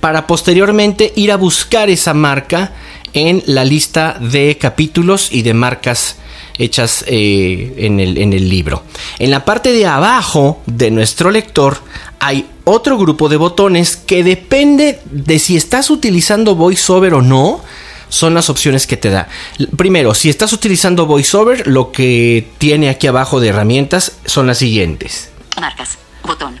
para 0.00 0.26
posteriormente 0.26 1.12
ir 1.16 1.32
a 1.32 1.36
buscar 1.36 1.88
esa 1.88 2.12
marca 2.12 2.72
en 3.14 3.42
la 3.46 3.64
lista 3.64 4.18
de 4.20 4.58
capítulos 4.58 5.32
y 5.32 5.40
de 5.42 5.54
marcas 5.54 6.18
hechas 6.58 7.04
eh, 7.06 7.74
en, 7.78 8.00
el, 8.00 8.18
en 8.18 8.34
el 8.34 8.48
libro. 8.48 8.82
En 9.18 9.30
la 9.30 9.44
parte 9.44 9.72
de 9.72 9.86
abajo 9.86 10.60
de 10.66 10.90
nuestro 10.90 11.30
lector 11.30 11.78
hay 12.20 12.46
otro 12.68 12.98
grupo 12.98 13.28
de 13.28 13.36
botones 13.36 13.96
que 13.96 14.24
depende 14.24 15.00
de 15.04 15.38
si 15.38 15.56
estás 15.56 15.90
utilizando 15.90 16.54
VoiceOver 16.54 17.14
o 17.14 17.22
no. 17.22 17.62
Son 18.08 18.32
las 18.32 18.48
opciones 18.48 18.86
que 18.86 18.96
te 18.96 19.10
da. 19.10 19.28
Primero, 19.76 20.14
si 20.14 20.30
estás 20.30 20.54
utilizando 20.54 21.04
VoiceOver, 21.04 21.66
lo 21.66 21.92
que 21.92 22.48
tiene 22.56 22.88
aquí 22.88 23.06
abajo 23.06 23.38
de 23.38 23.48
herramientas 23.48 24.12
son 24.24 24.46
las 24.46 24.58
siguientes. 24.58 25.30
Marcas. 25.60 25.98
Botón. 26.24 26.58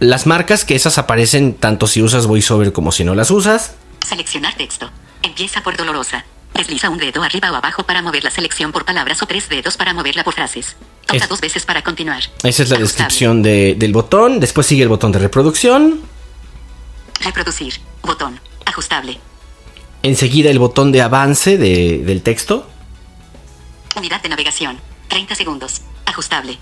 Las 0.00 0.26
marcas 0.26 0.64
que 0.64 0.74
esas 0.74 0.98
aparecen 0.98 1.54
tanto 1.54 1.86
si 1.86 2.02
usas 2.02 2.26
VoiceOver 2.26 2.72
como 2.72 2.90
si 2.90 3.04
no 3.04 3.14
las 3.14 3.30
usas. 3.30 3.74
Seleccionar 4.04 4.56
texto. 4.56 4.90
Empieza 5.22 5.62
por 5.62 5.76
dolorosa. 5.76 6.24
Desliza 6.54 6.90
un 6.90 6.98
dedo 6.98 7.22
arriba 7.22 7.52
o 7.52 7.54
abajo 7.54 7.84
para 7.84 8.02
mover 8.02 8.24
la 8.24 8.30
selección 8.30 8.72
por 8.72 8.84
palabras 8.84 9.22
o 9.22 9.26
tres 9.26 9.48
dedos 9.48 9.76
para 9.76 9.94
moverla 9.94 10.24
por 10.24 10.34
frases. 10.34 10.74
Toca 11.08 11.24
Es- 11.24 11.28
dos 11.28 11.40
veces 11.40 11.64
para 11.64 11.82
continuar. 11.82 12.22
Esa 12.42 12.62
es 12.62 12.68
la 12.70 12.76
Ajustable. 12.76 12.80
descripción 12.82 13.42
de- 13.42 13.74
del 13.76 13.92
botón. 13.92 14.38
Después 14.40 14.66
sigue 14.66 14.82
el 14.82 14.88
botón 14.88 15.10
de 15.10 15.18
reproducción. 15.18 16.00
Reproducir. 17.20 17.74
Botón. 18.02 18.38
Ajustable. 18.66 19.18
Enseguida 20.02 20.50
el 20.50 20.58
botón 20.58 20.92
de 20.92 21.02
avance 21.02 21.58
de- 21.58 22.02
del 22.04 22.22
texto. 22.22 22.68
Unidad 23.96 24.22
de 24.22 24.28
navegación. 24.28 24.78
30 25.08 25.34
segundos. 25.34 25.80
Ajustable. 26.04 26.58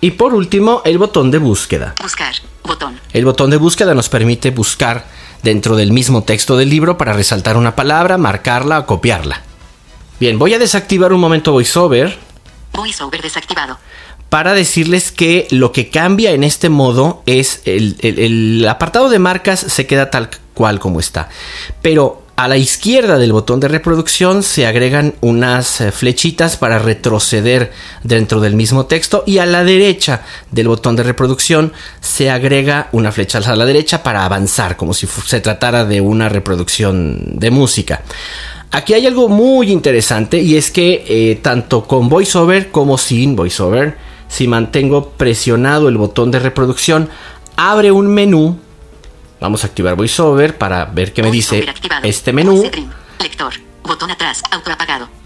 Y 0.00 0.12
por 0.12 0.34
último, 0.34 0.82
el 0.84 0.98
botón 0.98 1.30
de 1.30 1.38
búsqueda. 1.38 1.94
Buscar. 2.02 2.34
Botón. 2.64 2.98
El 3.12 3.24
botón 3.24 3.50
de 3.50 3.56
búsqueda 3.58 3.94
nos 3.94 4.08
permite 4.08 4.50
buscar 4.50 5.06
dentro 5.42 5.76
del 5.76 5.92
mismo 5.92 6.24
texto 6.24 6.56
del 6.56 6.70
libro 6.70 6.96
para 6.98 7.12
resaltar 7.12 7.56
una 7.56 7.76
palabra, 7.76 8.16
marcarla 8.18 8.80
o 8.80 8.86
copiarla. 8.86 9.42
Bien, 10.18 10.38
voy 10.38 10.54
a 10.54 10.58
desactivar 10.58 11.12
un 11.12 11.20
momento 11.20 11.52
VoiceOver 11.52 12.18
Para 14.28 14.54
decirles 14.54 15.12
que 15.12 15.46
lo 15.50 15.72
que 15.72 15.90
cambia 15.90 16.30
en 16.32 16.42
este 16.42 16.70
modo 16.70 17.22
es 17.26 17.60
el 17.64 18.66
apartado 18.68 19.10
de 19.10 19.18
marcas 19.18 19.60
se 19.60 19.86
queda 19.86 20.10
tal 20.10 20.30
cual 20.54 20.80
como 20.80 21.00
está. 21.00 21.28
Pero 21.82 22.22
a 22.34 22.48
la 22.48 22.56
izquierda 22.56 23.18
del 23.18 23.32
botón 23.32 23.60
de 23.60 23.68
reproducción 23.68 24.42
se 24.42 24.66
agregan 24.66 25.14
unas 25.20 25.80
eh, 25.80 25.92
flechitas 25.92 26.56
para 26.56 26.78
retroceder 26.78 27.72
dentro 28.02 28.40
del 28.40 28.54
mismo 28.54 28.86
texto 28.86 29.22
y 29.26 29.38
a 29.38 29.46
la 29.46 29.64
derecha 29.64 30.22
del 30.50 30.68
botón 30.68 30.96
de 30.96 31.02
reproducción 31.02 31.72
se 32.00 32.30
agrega 32.30 32.88
una 32.92 33.12
flecha 33.12 33.38
a 33.38 33.56
la 33.56 33.66
derecha 33.66 34.02
para 34.02 34.24
avanzar 34.24 34.76
como 34.76 34.94
si 34.94 35.06
se 35.06 35.40
tratara 35.40 35.84
de 35.84 36.00
una 36.00 36.28
reproducción 36.28 37.38
de 37.38 37.50
música. 37.50 38.02
Aquí 38.70 38.94
hay 38.94 39.06
algo 39.06 39.28
muy 39.28 39.70
interesante 39.70 40.40
y 40.40 40.56
es 40.56 40.70
que 40.70 41.04
eh, 41.06 41.38
tanto 41.42 41.84
con 41.84 42.08
VoiceOver 42.08 42.70
como 42.70 42.96
sin 42.96 43.36
VoiceOver, 43.36 43.98
si 44.28 44.48
mantengo 44.48 45.10
presionado 45.10 45.90
el 45.90 45.98
botón 45.98 46.30
de 46.30 46.38
reproducción, 46.38 47.10
abre 47.56 47.92
un 47.92 48.06
menú. 48.06 48.58
Vamos 49.42 49.64
a 49.64 49.66
activar 49.66 49.96
VoiceOver 49.96 50.56
para 50.56 50.84
ver 50.84 51.12
qué 51.12 51.20
me 51.20 51.32
dice 51.32 51.66
este 52.04 52.32
menú. 52.32 52.62
Lector. 53.18 53.52
Botón 53.82 54.12
atrás. 54.12 54.40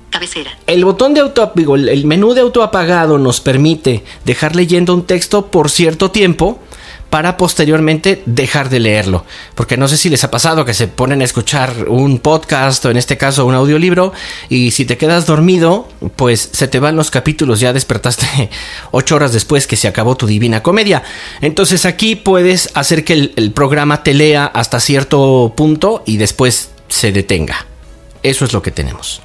Cabecera. 0.08 0.56
El 0.66 0.86
botón 0.86 1.12
de 1.12 1.20
auto, 1.20 1.52
digo, 1.54 1.76
el 1.76 2.06
menú 2.06 2.32
de 2.32 2.40
auto 2.40 2.62
apagado 2.62 3.18
nos 3.18 3.42
permite 3.42 4.04
dejar 4.24 4.56
leyendo 4.56 4.94
un 4.94 5.04
texto 5.04 5.48
por 5.48 5.68
cierto 5.68 6.10
tiempo 6.10 6.60
para 7.10 7.36
posteriormente 7.36 8.22
dejar 8.26 8.68
de 8.68 8.80
leerlo. 8.80 9.24
Porque 9.54 9.76
no 9.76 9.88
sé 9.88 9.96
si 9.96 10.08
les 10.08 10.24
ha 10.24 10.30
pasado 10.30 10.64
que 10.64 10.74
se 10.74 10.88
ponen 10.88 11.20
a 11.20 11.24
escuchar 11.24 11.88
un 11.88 12.18
podcast 12.18 12.84
o 12.84 12.90
en 12.90 12.96
este 12.96 13.16
caso 13.16 13.46
un 13.46 13.54
audiolibro 13.54 14.12
y 14.48 14.72
si 14.72 14.84
te 14.84 14.96
quedas 14.96 15.26
dormido, 15.26 15.88
pues 16.16 16.50
se 16.52 16.68
te 16.68 16.80
van 16.80 16.96
los 16.96 17.10
capítulos, 17.10 17.60
ya 17.60 17.72
despertaste 17.72 18.50
ocho 18.90 19.16
horas 19.16 19.32
después 19.32 19.66
que 19.66 19.76
se 19.76 19.88
acabó 19.88 20.16
tu 20.16 20.26
divina 20.26 20.62
comedia. 20.62 21.02
Entonces 21.40 21.86
aquí 21.86 22.16
puedes 22.16 22.70
hacer 22.74 23.04
que 23.04 23.32
el, 23.36 23.52
programa 23.52 24.02
te 24.02 24.12
lea 24.12 24.44
hasta 24.44 24.80
cierto 24.80 25.54
punto 25.56 26.02
y 26.04 26.18
después 26.18 26.70
se 26.88 27.12
detenga. 27.12 27.66
Eso 28.22 28.44
es 28.44 28.52
lo 28.52 28.60
que 28.60 28.70
tenemos. 28.70 29.22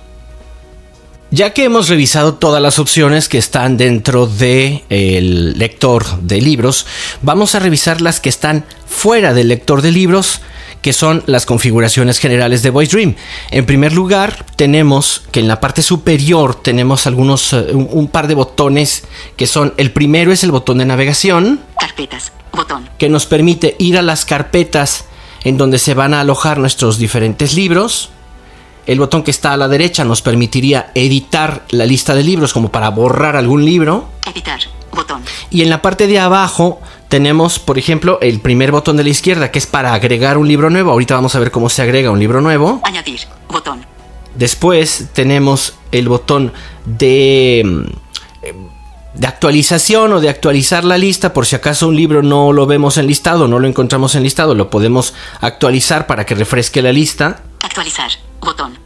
Ya 1.33 1.53
que 1.53 1.63
hemos 1.63 1.87
revisado 1.87 2.33
todas 2.33 2.61
las 2.61 2.77
opciones 2.77 3.29
que 3.29 3.37
están 3.37 3.77
dentro 3.77 4.27
del 4.27 5.57
lector 5.57 6.19
de 6.19 6.41
libros, 6.41 6.85
vamos 7.21 7.55
a 7.55 7.59
revisar 7.59 8.01
las 8.01 8.19
que 8.19 8.27
están 8.27 8.65
fuera 8.85 9.33
del 9.33 9.47
lector 9.47 9.81
de 9.81 9.93
libros, 9.93 10.41
que 10.81 10.91
son 10.91 11.23
las 11.27 11.45
configuraciones 11.45 12.19
generales 12.19 12.63
de 12.63 12.69
Voice 12.69 12.93
Dream. 12.93 13.15
En 13.49 13.65
primer 13.65 13.93
lugar, 13.93 14.45
tenemos 14.57 15.23
que 15.31 15.39
en 15.39 15.47
la 15.47 15.61
parte 15.61 15.81
superior 15.83 16.55
tenemos 16.55 17.07
algunos 17.07 17.53
eh, 17.53 17.67
un, 17.71 17.87
un 17.89 18.09
par 18.09 18.27
de 18.27 18.35
botones 18.35 19.05
que 19.37 19.47
son 19.47 19.73
el 19.77 19.91
primero 19.91 20.33
es 20.33 20.43
el 20.43 20.51
botón 20.51 20.79
de 20.79 20.85
navegación 20.85 21.61
Carpetas. 21.79 22.33
Botón. 22.51 22.89
que 22.97 23.07
nos 23.07 23.25
permite 23.25 23.77
ir 23.79 23.97
a 23.97 24.01
las 24.01 24.25
carpetas 24.25 25.05
en 25.45 25.57
donde 25.57 25.79
se 25.79 25.93
van 25.93 26.13
a 26.13 26.19
alojar 26.19 26.57
nuestros 26.57 26.97
diferentes 26.97 27.53
libros. 27.53 28.09
El 28.87 28.99
botón 28.99 29.23
que 29.23 29.31
está 29.31 29.53
a 29.53 29.57
la 29.57 29.67
derecha 29.67 30.03
nos 30.03 30.21
permitiría 30.21 30.91
editar 30.95 31.65
la 31.69 31.85
lista 31.85 32.15
de 32.15 32.23
libros 32.23 32.53
como 32.53 32.71
para 32.71 32.89
borrar 32.89 33.35
algún 33.35 33.63
libro. 33.63 34.09
Editar. 34.25 34.59
Botón. 34.91 35.23
Y 35.49 35.61
en 35.61 35.69
la 35.69 35.81
parte 35.81 36.07
de 36.07 36.19
abajo 36.19 36.81
tenemos, 37.07 37.59
por 37.59 37.77
ejemplo, 37.77 38.19
el 38.21 38.41
primer 38.41 38.71
botón 38.71 38.97
de 38.97 39.03
la 39.03 39.09
izquierda 39.09 39.51
que 39.51 39.59
es 39.59 39.67
para 39.67 39.93
agregar 39.93 40.37
un 40.37 40.47
libro 40.47 40.69
nuevo. 40.69 40.91
Ahorita 40.91 41.15
vamos 41.15 41.35
a 41.35 41.39
ver 41.39 41.51
cómo 41.51 41.69
se 41.69 41.81
agrega 41.81 42.11
un 42.11 42.19
libro 42.19 42.41
nuevo. 42.41 42.81
Añadir. 42.83 43.21
Botón. 43.47 43.85
Después 44.35 45.09
tenemos 45.13 45.75
el 45.91 46.09
botón 46.09 46.51
de, 46.85 47.63
mm, 47.65 49.19
de 49.19 49.27
actualización 49.27 50.13
o 50.13 50.19
de 50.19 50.29
actualizar 50.29 50.83
la 50.83 50.97
lista. 50.97 51.33
Por 51.33 51.45
si 51.45 51.55
acaso 51.55 51.87
un 51.87 51.95
libro 51.95 52.23
no 52.23 52.51
lo 52.51 52.65
vemos 52.65 52.97
en 52.97 53.07
listado, 53.07 53.47
no 53.47 53.59
lo 53.59 53.67
encontramos 53.67 54.15
en 54.15 54.23
listado, 54.23 54.55
lo 54.55 54.69
podemos 54.69 55.13
actualizar 55.39 56.07
para 56.07 56.25
que 56.25 56.35
refresque 56.35 56.81
la 56.81 56.91
lista. 56.91 57.43
Actualizar. 57.61 58.11
Botón. 58.41 58.77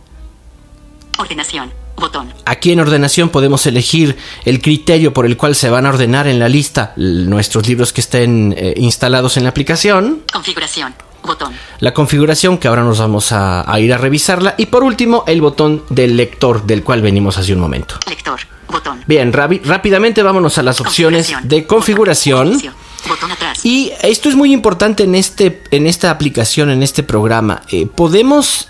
Ordenación. 1.17 1.71
Botón. 1.95 2.33
Aquí 2.45 2.73
en 2.73 2.81
ordenación 2.81 3.29
podemos 3.29 3.65
elegir 3.65 4.17
el 4.43 4.61
criterio 4.61 5.13
por 5.13 5.25
el 5.25 5.37
cual 5.37 5.55
se 5.55 5.69
van 5.69 5.85
a 5.85 5.89
ordenar 5.89 6.27
en 6.27 6.39
la 6.39 6.49
lista 6.49 6.91
nuestros 6.97 7.67
libros 7.67 7.93
que 7.93 8.01
estén 8.01 8.53
eh, 8.57 8.73
instalados 8.75 9.37
en 9.37 9.43
la 9.43 9.49
aplicación. 9.49 10.23
Configuración. 10.31 10.93
Botón. 11.23 11.53
La 11.79 11.93
configuración 11.93 12.57
que 12.57 12.67
ahora 12.67 12.83
nos 12.83 12.99
vamos 12.99 13.31
a, 13.31 13.71
a 13.71 13.79
ir 13.79 13.93
a 13.93 13.97
revisarla. 13.97 14.55
Y 14.57 14.65
por 14.67 14.83
último 14.83 15.23
el 15.25 15.41
botón 15.41 15.83
del 15.89 16.17
lector 16.17 16.65
del 16.65 16.83
cual 16.83 17.01
venimos 17.01 17.37
hace 17.37 17.53
un 17.53 17.59
momento. 17.61 17.95
Lector. 18.07 18.41
Botón. 18.67 19.01
Bien, 19.07 19.31
rápidamente 19.31 20.21
vámonos 20.21 20.57
a 20.57 20.63
las 20.63 20.81
opciones 20.81 21.33
de 21.43 21.65
configuración. 21.65 22.61
Botón 23.07 23.31
atrás. 23.31 23.65
Y 23.65 23.91
esto 24.01 24.29
es 24.29 24.35
muy 24.35 24.51
importante 24.51 25.03
en, 25.03 25.15
este, 25.15 25.63
en 25.71 25.87
esta 25.87 26.11
aplicación, 26.11 26.69
en 26.71 26.83
este 26.83 27.03
programa. 27.03 27.61
Eh, 27.69 27.85
podemos 27.85 28.69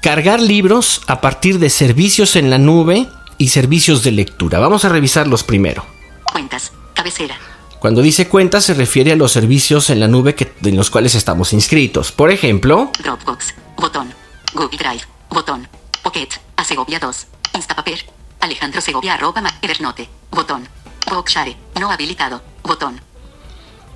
cargar 0.00 0.40
libros 0.40 1.02
a 1.06 1.20
partir 1.20 1.58
de 1.58 1.70
servicios 1.70 2.36
en 2.36 2.50
la 2.50 2.58
nube 2.58 3.08
y 3.38 3.48
servicios 3.48 4.02
de 4.02 4.12
lectura. 4.12 4.58
Vamos 4.58 4.84
a 4.84 4.88
revisarlos 4.88 5.44
primero. 5.44 5.84
Cuentas. 6.24 6.72
Cabecera. 6.94 7.36
Cuando 7.78 8.02
dice 8.02 8.28
cuenta 8.28 8.60
se 8.60 8.74
refiere 8.74 9.12
a 9.12 9.16
los 9.16 9.32
servicios 9.32 9.88
en 9.88 10.00
la 10.00 10.08
nube 10.08 10.34
que, 10.34 10.52
en 10.62 10.76
los 10.76 10.90
cuales 10.90 11.14
estamos 11.14 11.52
inscritos. 11.52 12.12
Por 12.12 12.30
ejemplo, 12.30 12.90
Dropbox. 13.02 13.54
Botón. 13.76 14.12
Google 14.52 14.76
Drive. 14.76 15.02
Botón. 15.30 15.66
Pocket. 16.02 16.28
A 16.56 16.64
Segovia 16.64 16.98
2. 16.98 17.26
Instapaper. 17.54 18.04
Alejandro 18.40 18.80
Segovia 18.80 19.14
arroba 19.14 19.42
Evernote. 19.62 20.08
Botón. 20.30 20.68
Bookshare. 21.08 21.56
No 21.80 21.90
habilitado. 21.90 22.42
Botón. 22.62 23.00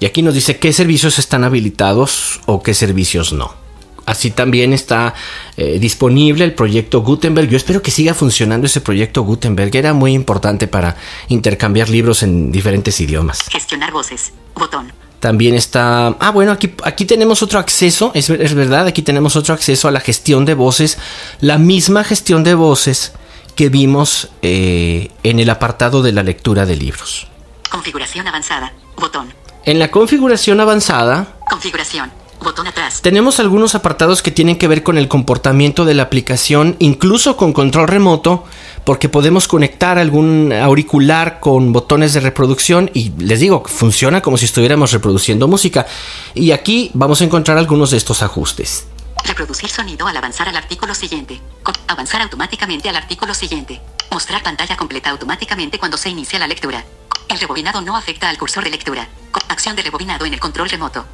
y 0.01 0.07
aquí 0.07 0.23
nos 0.23 0.35
dice 0.35 0.59
qué 0.59 0.73
servicios 0.73 1.19
están 1.19 1.45
habilitados 1.45 2.40
o 2.47 2.62
qué 2.62 2.75
servicios 2.75 3.33
no. 3.33 3.63
Así 4.07 4.31
también 4.31 4.73
está 4.73 5.14
eh, 5.57 5.79
disponible 5.79 6.45
el 6.45 6.55
proyecto 6.55 7.03
Gutenberg. 7.03 7.49
Yo 7.49 7.57
espero 7.57 7.83
que 7.83 7.90
siga 7.90 8.14
funcionando 8.14 8.67
ese 8.67 8.81
proyecto 8.81 9.23
Gutenberg. 9.23 9.75
Era 9.75 9.93
muy 9.93 10.12
importante 10.12 10.67
para 10.67 10.97
intercambiar 11.29 11.88
libros 11.88 12.23
en 12.23 12.53
diferentes 12.53 13.01
idiomas. 13.01 13.43
Gestionar 13.49 13.93
voces. 13.93 14.33
Botón. 14.55 14.93
También 15.21 15.55
está... 15.55 16.09
Ah, 16.21 16.31
bueno, 16.31 16.53
aquí, 16.53 16.75
aquí 16.83 17.07
tenemos 17.07 17.43
otro 17.43 17.59
acceso. 17.59 18.11
Es, 18.14 18.29
es 18.29 18.55
verdad, 18.55 18.87
aquí 18.87 19.01
tenemos 19.01 19.37
otro 19.37 19.55
acceso 19.55 19.88
a 19.88 19.90
la 19.90 20.01
gestión 20.01 20.45
de 20.45 20.53
voces. 20.53 20.99
La 21.40 21.57
misma 21.57 22.05
gestión 22.05 22.45
de 22.45 22.55
voces 22.55 23.12
que 23.55 23.71
vimos 23.71 24.29
eh, 24.43 25.11
en 25.23 25.40
el 25.40 25.49
apartado 25.49 26.03
de 26.03 26.12
la 26.12 26.23
lectura 26.23 26.67
de 26.67 26.77
libros. 26.77 27.29
Configuración 27.71 28.29
avanzada. 28.29 28.75
Botón. 28.97 29.33
En 29.64 29.79
la 29.79 29.90
configuración 29.90 30.61
avanzada 30.61 31.35
Configuración. 31.49 32.12
Botón 32.44 32.66
atrás. 32.66 33.00
tenemos 33.02 33.40
algunos 33.40 33.74
apartados 33.74 34.22
que 34.22 34.30
tienen 34.30 34.57
que 34.57 34.68
ver 34.68 34.83
con 34.83 34.98
el 34.98 35.09
comportamiento 35.09 35.85
de 35.85 35.94
la 35.94 36.04
aplicación, 36.04 36.76
incluso 36.78 37.37
con 37.37 37.52
control 37.52 37.88
remoto, 37.88 38.44
porque 38.85 39.09
podemos 39.09 39.48
conectar 39.48 39.98
algún 39.98 40.52
auricular 40.52 41.40
con 41.40 41.72
botones 41.72 42.12
de 42.12 42.20
reproducción 42.20 42.90
y 42.94 43.11
les 43.18 43.40
digo, 43.40 43.64
funciona 43.66 44.20
como 44.20 44.37
si 44.37 44.44
estuviéramos 44.44 44.92
reproduciendo 44.92 45.48
música. 45.48 45.87
Y 46.35 46.52
aquí 46.52 46.90
vamos 46.94 47.20
a 47.20 47.24
encontrar 47.24 47.59
algunos 47.59 47.90
de 47.90 47.96
estos 47.96 48.22
ajustes. 48.22 48.87
Reproducir 49.24 49.70
sonido 49.70 50.07
al 50.07 50.16
avanzar 50.16 50.48
al 50.48 50.57
artículo 50.57 50.94
siguiente. 50.94 51.40
Avanzar 51.88 52.20
automáticamente 52.20 52.88
al 52.90 52.96
artículo 52.96 53.33
siguiente. 53.33 53.80
Mostrar 54.11 54.42
pantalla 54.42 54.76
completa 54.76 55.11
automáticamente 55.11 55.78
cuando 55.78 55.96
se 55.96 56.11
inicia 56.11 56.38
la 56.38 56.46
lectura. 56.46 56.85
El 57.28 57.40
rebobinado 57.40 57.80
no 57.80 57.96
afecta 57.96 58.28
al 58.28 58.37
cursor 58.37 58.64
de 58.64 58.70
lectura. 58.70 59.09
Acción 59.48 59.76
de 59.76 59.83
rebobinado 59.83 60.26
en 60.26 60.35
el 60.35 60.40
control 60.40 60.68
remoto. 60.68 61.07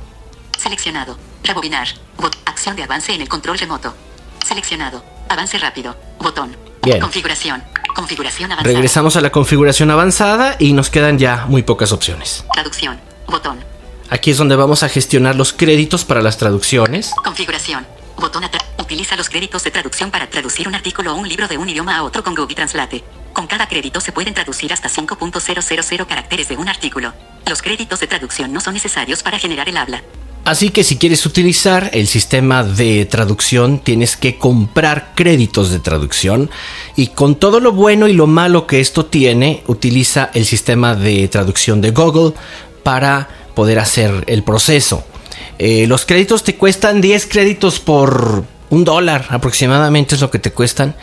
Seleccionado. 0.59 1.17
Rebobinar. 1.45 1.89
Bot- 2.19 2.37
acción 2.47 2.77
de 2.77 2.83
avance 2.85 3.13
en 3.15 3.21
el 3.21 3.29
control 3.29 3.59
remoto. 3.59 3.95
Seleccionado. 4.47 5.05
Avance 5.29 5.59
rápido. 5.59 5.97
Botón. 6.19 6.57
Bien. 6.83 7.01
Configuración. 7.01 7.63
Configuración 7.95 8.53
avanzada. 8.53 8.73
Regresamos 8.75 9.17
a 9.17 9.21
la 9.21 9.31
configuración 9.31 9.91
avanzada 9.91 10.57
y 10.59 10.73
nos 10.73 10.91
quedan 10.91 11.19
ya 11.19 11.47
muy 11.49 11.63
pocas 11.63 11.93
opciones. 11.93 12.45
Traducción. 12.53 13.01
Botón. 13.27 13.65
Aquí 14.11 14.31
es 14.33 14.39
donde 14.39 14.57
vamos 14.57 14.83
a 14.83 14.89
gestionar 14.89 15.37
los 15.37 15.53
créditos 15.53 16.05
para 16.05 16.21
las 16.23 16.37
traducciones. 16.37 17.13
Configuración. 17.25 17.87
Botón 18.17 18.45
atrás. 18.45 18.65
Utiliza 18.79 19.17
los 19.17 19.29
créditos 19.31 19.63
de 19.63 19.71
traducción 19.71 20.11
para 20.11 20.29
traducir 20.29 20.67
un 20.67 20.75
artículo 20.75 21.13
o 21.15 21.17
un 21.17 21.29
libro 21.29 21.47
de 21.47 21.59
un 21.59 21.69
idioma 21.69 21.97
a 21.97 22.03
otro 22.03 22.25
con 22.25 22.35
Google 22.35 22.57
Translate. 22.57 23.05
Con 23.33 23.47
cada 23.47 23.69
crédito 23.69 24.01
se 24.01 24.11
pueden 24.11 24.35
traducir 24.35 24.73
hasta 24.73 24.89
5.000 24.89 26.07
caracteres 26.07 26.49
de 26.49 26.57
un 26.57 26.69
artículo. 26.69 27.13
Los 27.47 27.63
créditos 27.63 28.01
de 28.01 28.09
traducción 28.09 28.53
no 28.53 28.61
son 28.61 28.75
necesarios 28.75 29.23
para 29.23 29.39
generar 29.39 29.69
el 29.69 29.77
habla. 29.77 30.03
Así 30.45 30.71
que 30.71 30.85
si 30.85 30.97
quieres 30.97 31.27
utilizar 31.27 31.91
el 31.93 32.07
sistema 32.07 32.65
de 32.65 33.05
traducción, 33.05 33.79
tienes 33.79 34.17
que 34.17 34.39
comprar 34.39 35.13
créditos 35.15 35.71
de 35.71 35.79
traducción. 35.79 36.51
Y 36.97 37.09
con 37.09 37.37
todo 37.37 37.61
lo 37.61 37.73
bueno 37.73 38.09
y 38.09 38.15
lo 38.15 38.27
malo 38.27 38.67
que 38.67 38.81
esto 38.81 39.07
tiene, 39.07 39.63
utiliza 39.67 40.31
el 40.35 40.47
sistema 40.47 40.95
de 40.95 41.29
traducción 41.29 41.81
de 41.81 41.91
Google 41.91 42.33
para 42.83 43.29
poder 43.55 43.79
hacer 43.79 44.25
el 44.27 44.43
proceso. 44.43 45.05
Eh, 45.59 45.87
los 45.87 46.07
créditos 46.07 46.43
te 46.43 46.57
cuestan 46.57 47.01
10 47.01 47.27
créditos 47.27 47.79
por 47.79 48.45
un 48.71 48.85
dólar 48.85 49.27
aproximadamente 49.31 50.15
es 50.15 50.21
lo 50.21 50.31
que 50.31 50.39
te 50.39 50.53
cuestan. 50.53 50.95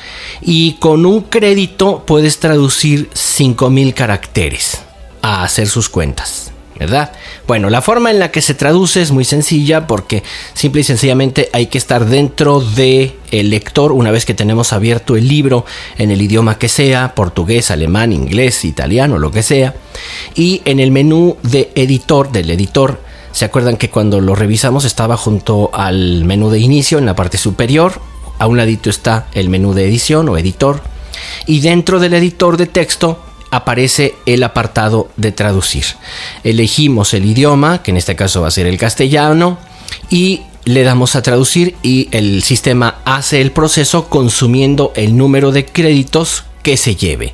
Y 0.41 0.73
con 0.73 1.05
un 1.05 1.21
crédito 1.21 2.03
puedes 2.07 2.39
traducir 2.39 3.09
5000 3.13 3.93
caracteres 3.93 4.81
a 5.21 5.43
hacer 5.43 5.67
sus 5.67 5.89
cuentas. 5.89 6.51
¿Verdad? 6.79 7.11
Bueno, 7.47 7.69
la 7.69 7.81
forma 7.81 8.11
en 8.11 8.19
la 8.19 8.31
que 8.31 8.41
se 8.41 8.53
traduce 8.53 9.01
es 9.01 9.11
muy 9.11 9.25
sencilla 9.25 9.87
porque 9.87 10.23
simple 10.53 10.81
y 10.81 10.83
sencillamente 10.83 11.49
hay 11.53 11.67
que 11.67 11.77
estar 11.77 12.05
dentro 12.05 12.59
del 12.59 13.13
el 13.31 13.49
lector 13.49 13.91
una 13.91 14.11
vez 14.11 14.25
que 14.25 14.33
tenemos 14.33 14.73
abierto 14.73 15.15
el 15.15 15.27
libro 15.27 15.65
en 15.97 16.11
el 16.11 16.21
idioma 16.21 16.57
que 16.57 16.69
sea, 16.69 17.15
portugués, 17.15 17.71
alemán, 17.71 18.13
inglés, 18.13 18.63
italiano, 18.65 19.17
lo 19.17 19.31
que 19.31 19.43
sea, 19.43 19.75
y 20.35 20.61
en 20.65 20.79
el 20.79 20.91
menú 20.91 21.37
de 21.43 21.71
editor 21.75 22.31
del 22.31 22.49
editor 22.51 23.07
¿Se 23.37 23.45
acuerdan 23.45 23.77
que 23.77 23.91
cuando 23.91 24.19
lo 24.19 24.33
revisamos 24.33 24.83
estaba 24.83 25.15
junto 25.15 25.69
al 25.71 26.25
menú 26.25 26.49
de 26.49 26.57
inicio 26.57 26.97
en 26.97 27.05
la 27.05 27.15
parte 27.15 27.37
superior? 27.37 28.01
A 28.39 28.47
un 28.47 28.57
ladito 28.57 28.89
está 28.89 29.27
el 29.33 29.49
menú 29.49 29.75
de 29.75 29.85
edición 29.85 30.27
o 30.27 30.39
editor. 30.39 30.81
Y 31.45 31.59
dentro 31.59 31.99
del 31.99 32.15
editor 32.15 32.57
de 32.57 32.65
texto 32.65 33.19
aparece 33.57 34.15
el 34.25 34.43
apartado 34.43 35.09
de 35.17 35.31
traducir. 35.31 35.85
Elegimos 36.43 37.13
el 37.13 37.25
idioma, 37.25 37.83
que 37.83 37.91
en 37.91 37.97
este 37.97 38.15
caso 38.15 38.41
va 38.41 38.47
a 38.47 38.51
ser 38.51 38.67
el 38.67 38.77
castellano, 38.77 39.57
y 40.09 40.41
le 40.65 40.83
damos 40.83 41.15
a 41.15 41.21
traducir 41.21 41.75
y 41.81 42.09
el 42.11 42.43
sistema 42.43 42.99
hace 43.05 43.39
el 43.39 43.51
proceso 43.51 44.09
consumiendo 44.09 44.91
el 44.95 45.15
número 45.15 45.51
de 45.51 45.65
créditos 45.65 46.43
que 46.61 46.75
se 46.75 46.95
lleve. 46.95 47.33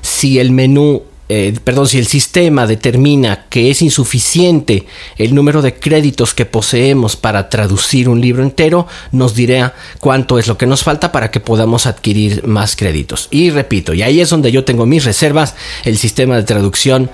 Si 0.00 0.40
el 0.40 0.50
menú 0.50 1.04
eh, 1.34 1.54
perdón, 1.64 1.88
si 1.88 1.96
el 1.96 2.06
sistema 2.06 2.66
determina 2.66 3.46
que 3.48 3.70
es 3.70 3.80
insuficiente 3.80 4.84
el 5.16 5.34
número 5.34 5.62
de 5.62 5.72
créditos 5.72 6.34
que 6.34 6.44
poseemos 6.44 7.16
para 7.16 7.48
traducir 7.48 8.10
un 8.10 8.20
libro 8.20 8.42
entero, 8.42 8.86
nos 9.12 9.34
dirá 9.34 9.74
cuánto 9.98 10.38
es 10.38 10.46
lo 10.46 10.58
que 10.58 10.66
nos 10.66 10.84
falta 10.84 11.10
para 11.10 11.30
que 11.30 11.40
podamos 11.40 11.86
adquirir 11.86 12.46
más 12.46 12.76
créditos. 12.76 13.28
Y 13.30 13.48
repito, 13.48 13.94
y 13.94 14.02
ahí 14.02 14.20
es 14.20 14.28
donde 14.28 14.52
yo 14.52 14.64
tengo 14.64 14.84
mis 14.84 15.06
reservas, 15.06 15.54
el 15.84 15.96
sistema 15.96 16.36
de 16.36 16.42
traducción, 16.42 17.08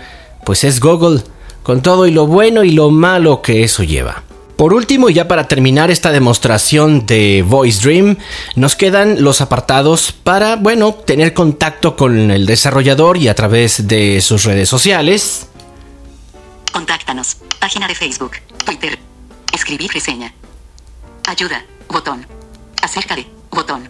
pues 0.44 0.64
es 0.64 0.80
Google, 0.80 1.22
con 1.62 1.80
todo 1.80 2.08
y 2.08 2.10
lo 2.10 2.26
bueno 2.26 2.64
y 2.64 2.72
lo 2.72 2.90
malo 2.90 3.40
que 3.40 3.62
eso 3.62 3.84
lleva. 3.84 4.24
Por 4.58 4.74
último, 4.74 5.08
y 5.08 5.14
ya 5.14 5.28
para 5.28 5.46
terminar 5.46 5.88
esta 5.92 6.10
demostración 6.10 7.06
de 7.06 7.44
Voice 7.46 7.80
Dream, 7.80 8.16
nos 8.56 8.74
quedan 8.74 9.22
los 9.22 9.40
apartados 9.40 10.10
para, 10.10 10.56
bueno, 10.56 10.94
tener 10.94 11.32
contacto 11.32 11.94
con 11.94 12.32
el 12.32 12.44
desarrollador 12.44 13.18
y 13.18 13.28
a 13.28 13.36
través 13.36 13.86
de 13.86 14.20
sus 14.20 14.42
redes 14.42 14.68
sociales. 14.68 15.46
Contáctanos. 16.72 17.36
Página 17.60 17.86
de 17.86 17.94
Facebook, 17.94 18.32
Twitter. 18.64 18.98
Escribir 19.54 19.92
reseña. 19.92 20.34
Ayuda. 21.28 21.64
Botón. 21.88 22.26
Acerca 22.82 23.14
de. 23.14 23.28
Botón. 23.52 23.88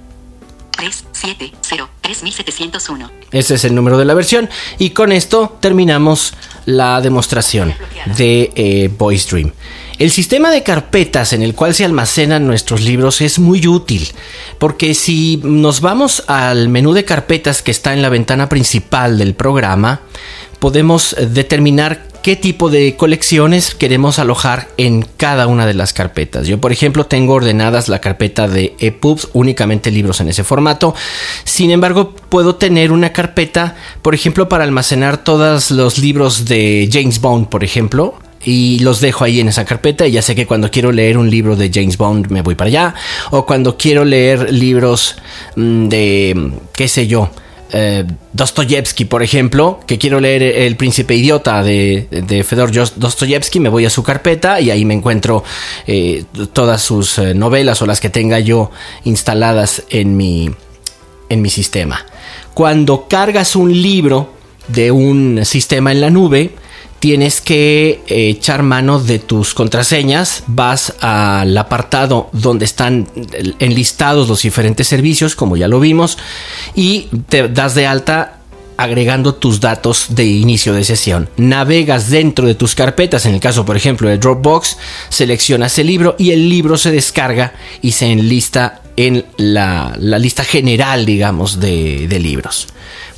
370 0.72 1.88
3701. 2.02 3.10
Ese 3.32 3.54
es 3.54 3.64
el 3.64 3.74
número 3.74 3.96
de 3.96 4.04
la 4.04 4.12
versión. 4.12 4.50
Y 4.78 4.90
con 4.90 5.12
esto 5.12 5.56
terminamos 5.60 6.34
la 6.66 7.00
demostración 7.00 7.74
de 8.04 8.52
eh, 8.54 8.90
Voice 8.98 9.30
Dream. 9.30 9.50
El 9.98 10.12
sistema 10.12 10.52
de 10.52 10.62
carpetas 10.62 11.32
en 11.32 11.42
el 11.42 11.56
cual 11.56 11.74
se 11.74 11.84
almacenan 11.84 12.46
nuestros 12.46 12.82
libros 12.82 13.20
es 13.20 13.40
muy 13.40 13.66
útil, 13.66 14.06
porque 14.58 14.94
si 14.94 15.40
nos 15.42 15.80
vamos 15.80 16.22
al 16.28 16.68
menú 16.68 16.92
de 16.92 17.04
carpetas 17.04 17.62
que 17.62 17.72
está 17.72 17.94
en 17.94 18.02
la 18.02 18.08
ventana 18.08 18.48
principal 18.48 19.18
del 19.18 19.34
programa, 19.34 20.02
podemos 20.60 21.16
determinar 21.18 22.06
qué 22.22 22.36
tipo 22.36 22.70
de 22.70 22.94
colecciones 22.94 23.74
queremos 23.74 24.20
alojar 24.20 24.68
en 24.76 25.04
cada 25.16 25.48
una 25.48 25.66
de 25.66 25.74
las 25.74 25.92
carpetas. 25.92 26.46
Yo, 26.46 26.60
por 26.60 26.70
ejemplo, 26.70 27.06
tengo 27.06 27.34
ordenadas 27.34 27.88
la 27.88 28.00
carpeta 28.00 28.46
de 28.46 28.76
EPUBs, 28.78 29.30
únicamente 29.32 29.90
libros 29.90 30.20
en 30.20 30.28
ese 30.28 30.44
formato. 30.44 30.94
Sin 31.42 31.72
embargo, 31.72 32.14
puedo 32.28 32.54
tener 32.54 32.92
una 32.92 33.12
carpeta, 33.12 33.74
por 34.02 34.14
ejemplo, 34.14 34.48
para 34.48 34.62
almacenar 34.62 35.24
todos 35.24 35.72
los 35.72 35.98
libros 35.98 36.44
de 36.44 36.88
James 36.92 37.20
Bond, 37.20 37.48
por 37.48 37.64
ejemplo 37.64 38.14
y 38.44 38.78
los 38.80 39.00
dejo 39.00 39.24
ahí 39.24 39.40
en 39.40 39.48
esa 39.48 39.64
carpeta 39.64 40.06
y 40.06 40.12
ya 40.12 40.22
sé 40.22 40.34
que 40.34 40.46
cuando 40.46 40.70
quiero 40.70 40.92
leer 40.92 41.18
un 41.18 41.30
libro 41.30 41.56
de 41.56 41.70
James 41.72 41.96
Bond 41.96 42.30
me 42.30 42.42
voy 42.42 42.54
para 42.54 42.68
allá 42.68 42.94
o 43.30 43.44
cuando 43.44 43.76
quiero 43.76 44.04
leer 44.04 44.52
libros 44.52 45.16
mm, 45.56 45.88
de 45.88 46.52
qué 46.72 46.88
sé 46.88 47.06
yo 47.06 47.30
eh, 47.70 48.04
Dostoyevsky 48.32 49.04
por 49.04 49.22
ejemplo 49.22 49.80
que 49.86 49.98
quiero 49.98 50.20
leer 50.20 50.42
El 50.42 50.76
príncipe 50.76 51.14
idiota 51.14 51.62
de, 51.62 52.08
de 52.10 52.42
Fedor 52.42 52.70
Dostoyevsky 52.72 53.60
me 53.60 53.68
voy 53.68 53.84
a 53.84 53.90
su 53.90 54.02
carpeta 54.02 54.60
y 54.60 54.70
ahí 54.70 54.84
me 54.84 54.94
encuentro 54.94 55.44
eh, 55.86 56.24
todas 56.54 56.80
sus 56.80 57.18
eh, 57.18 57.34
novelas 57.34 57.82
o 57.82 57.86
las 57.86 58.00
que 58.00 58.08
tenga 58.08 58.38
yo 58.38 58.70
instaladas 59.04 59.82
en 59.90 60.16
mi 60.16 60.50
en 61.28 61.42
mi 61.42 61.50
sistema. 61.50 62.06
Cuando 62.54 63.06
cargas 63.06 63.54
un 63.54 63.70
libro 63.70 64.32
de 64.68 64.90
un 64.90 65.44
sistema 65.44 65.92
en 65.92 66.00
la 66.00 66.10
nube 66.10 66.52
tienes 67.00 67.40
que 67.40 68.02
eh, 68.06 68.28
echar 68.30 68.62
mano 68.62 68.98
de 68.98 69.18
tus 69.18 69.54
contraseñas, 69.54 70.44
vas 70.46 70.94
al 71.00 71.56
apartado 71.56 72.30
donde 72.32 72.64
están 72.64 73.08
enlistados 73.58 74.28
los 74.28 74.42
diferentes 74.42 74.86
servicios, 74.86 75.36
como 75.36 75.56
ya 75.56 75.68
lo 75.68 75.80
vimos, 75.80 76.18
y 76.74 77.08
te 77.28 77.48
das 77.48 77.74
de 77.74 77.86
alta 77.86 78.34
agregando 78.76 79.34
tus 79.34 79.60
datos 79.60 80.06
de 80.10 80.24
inicio 80.24 80.72
de 80.72 80.84
sesión. 80.84 81.28
Navegas 81.36 82.10
dentro 82.10 82.46
de 82.46 82.54
tus 82.54 82.74
carpetas, 82.74 83.26
en 83.26 83.34
el 83.34 83.40
caso 83.40 83.64
por 83.64 83.76
ejemplo 83.76 84.08
de 84.08 84.18
Dropbox, 84.18 84.76
seleccionas 85.08 85.78
el 85.78 85.88
libro 85.88 86.14
y 86.18 86.30
el 86.30 86.48
libro 86.48 86.78
se 86.78 86.92
descarga 86.92 87.54
y 87.82 87.92
se 87.92 88.06
enlista 88.06 88.82
en 88.96 89.24
la, 89.36 89.96
lista 89.98 90.44
general, 90.44 91.06
digamos, 91.06 91.60
de 91.60 92.18
libros. 92.20 92.68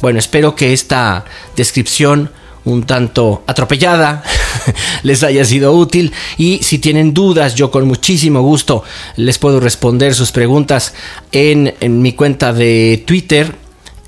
Bueno, 0.00 0.18
espero 0.18 0.54
que 0.54 0.72
esta 0.72 1.24
descripción 1.56 2.30
un 2.64 2.84
tanto 2.84 3.42
atropellada 3.46 4.22
les 5.02 5.22
haya 5.22 5.44
sido 5.44 5.72
útil 5.72 6.12
y 6.36 6.62
si 6.62 6.78
tienen 6.78 7.14
dudas 7.14 7.54
yo 7.54 7.70
con 7.70 7.86
muchísimo 7.86 8.42
gusto 8.42 8.84
les 9.16 9.38
puedo 9.38 9.60
responder 9.60 10.14
sus 10.14 10.32
preguntas 10.32 10.94
en, 11.32 11.74
mi 12.02 12.12
cuenta 12.12 12.52
de 12.52 13.02
Twitter 13.06 13.54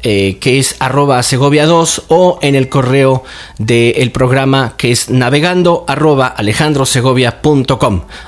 eh, 0.04 0.38
que 0.40 0.58
es 0.58 0.76
arroba 0.80 1.22
segovia 1.22 1.64
2 1.64 2.04
o 2.08 2.38
en 2.42 2.56
el 2.56 2.68
correo 2.68 3.22
del 3.58 4.10
programa 4.10 4.74
que 4.76 4.90
es 4.90 5.10
navegando 5.10 5.84
arroba. 5.86 6.34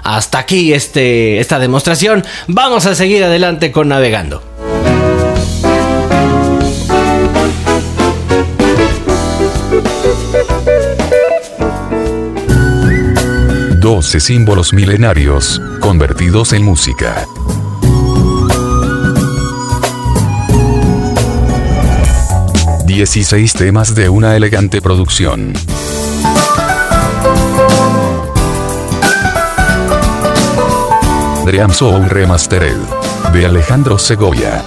Hasta 0.04 0.38
aquí 0.38 0.72
este, 0.72 1.40
esta 1.40 1.58
demostración. 1.58 2.24
Vamos 2.46 2.86
a 2.86 2.94
seguir 2.94 3.24
adelante 3.24 3.72
con 3.72 3.88
navegando. 3.88 4.53
12 13.80 14.20
símbolos 14.20 14.72
milenarios, 14.72 15.60
convertidos 15.80 16.52
en 16.52 16.64
música. 16.64 17.26
Dieciséis 22.86 23.52
temas 23.52 23.94
de 23.94 24.08
una 24.08 24.36
elegante 24.36 24.80
producción. 24.80 25.52
Dream 31.44 31.72
Soul 31.72 32.08
Remastered. 32.08 32.76
De 33.32 33.44
Alejandro 33.44 33.98
Segovia. 33.98 34.64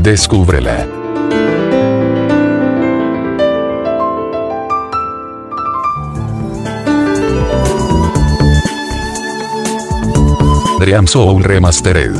Descúbrela. 0.00 0.86
Dream 10.78 11.06
Soul 11.06 11.42
Remastered. 11.42 12.14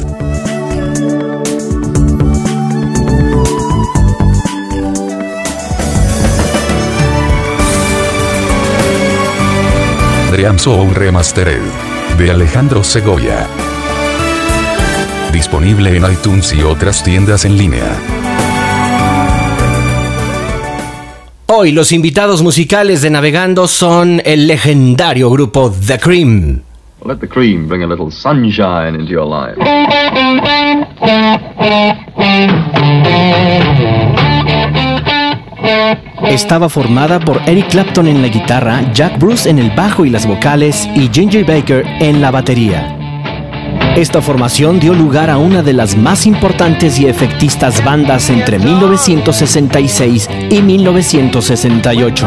Dream 10.33 10.59
Soul 10.59 10.95
Remastered. 10.95 11.63
De 12.19 12.31
Alejandro 12.31 12.83
Segovia. 12.83 13.68
Disponible 15.33 15.97
en 15.97 16.11
iTunes 16.11 16.55
y 16.55 16.63
otras 16.63 17.03
tiendas 17.03 17.45
en 17.45 17.57
línea. 17.57 17.97
Hoy 21.47 21.73
los 21.73 21.93
invitados 21.93 22.43
musicales 22.43 23.03
de 23.03 23.11
Navegando 23.11 23.69
son 23.69 24.21
el 24.25 24.47
legendario 24.47 25.31
grupo 25.31 25.71
The 25.71 25.99
Cream. 25.99 26.63
Let 27.05 27.21
the 27.21 27.29
cream 27.29 27.69
bring 27.69 27.83
a 27.83 27.87
little 27.87 28.11
sunshine 28.11 28.95
into 28.95 29.13
your 29.13 29.27
life. 29.27 29.57
estaba 36.31 36.69
formada 36.69 37.21
por 37.21 37.41
Eric 37.47 37.69
Clapton 37.69 38.07
en 38.07 38.23
la 38.23 38.29
guitarra, 38.29 38.93
Jack 38.93 39.19
Bruce 39.19 39.49
en 39.49 39.59
el 39.59 39.71
bajo 39.71 40.05
y 40.05 40.11
las 40.11 40.27
vocales 40.27 40.89
y 40.95 41.09
Ginger 41.13 41.45
Baker 41.45 41.85
en 42.01 42.21
la 42.21 42.31
batería. 42.31 42.98
Esta 43.97 44.23
formación 44.23 44.79
dio 44.79 44.95
lugar 44.95 45.31
a 45.31 45.39
una 45.39 45.63
de 45.63 45.73
las 45.73 45.97
más 45.97 46.27
importantes 46.27 46.99
y 47.01 47.07
efectistas 47.07 47.85
bandas 47.85 48.31
entre 48.31 48.59
1966 48.59 50.29
y 50.51 50.63
1968. 50.63 52.27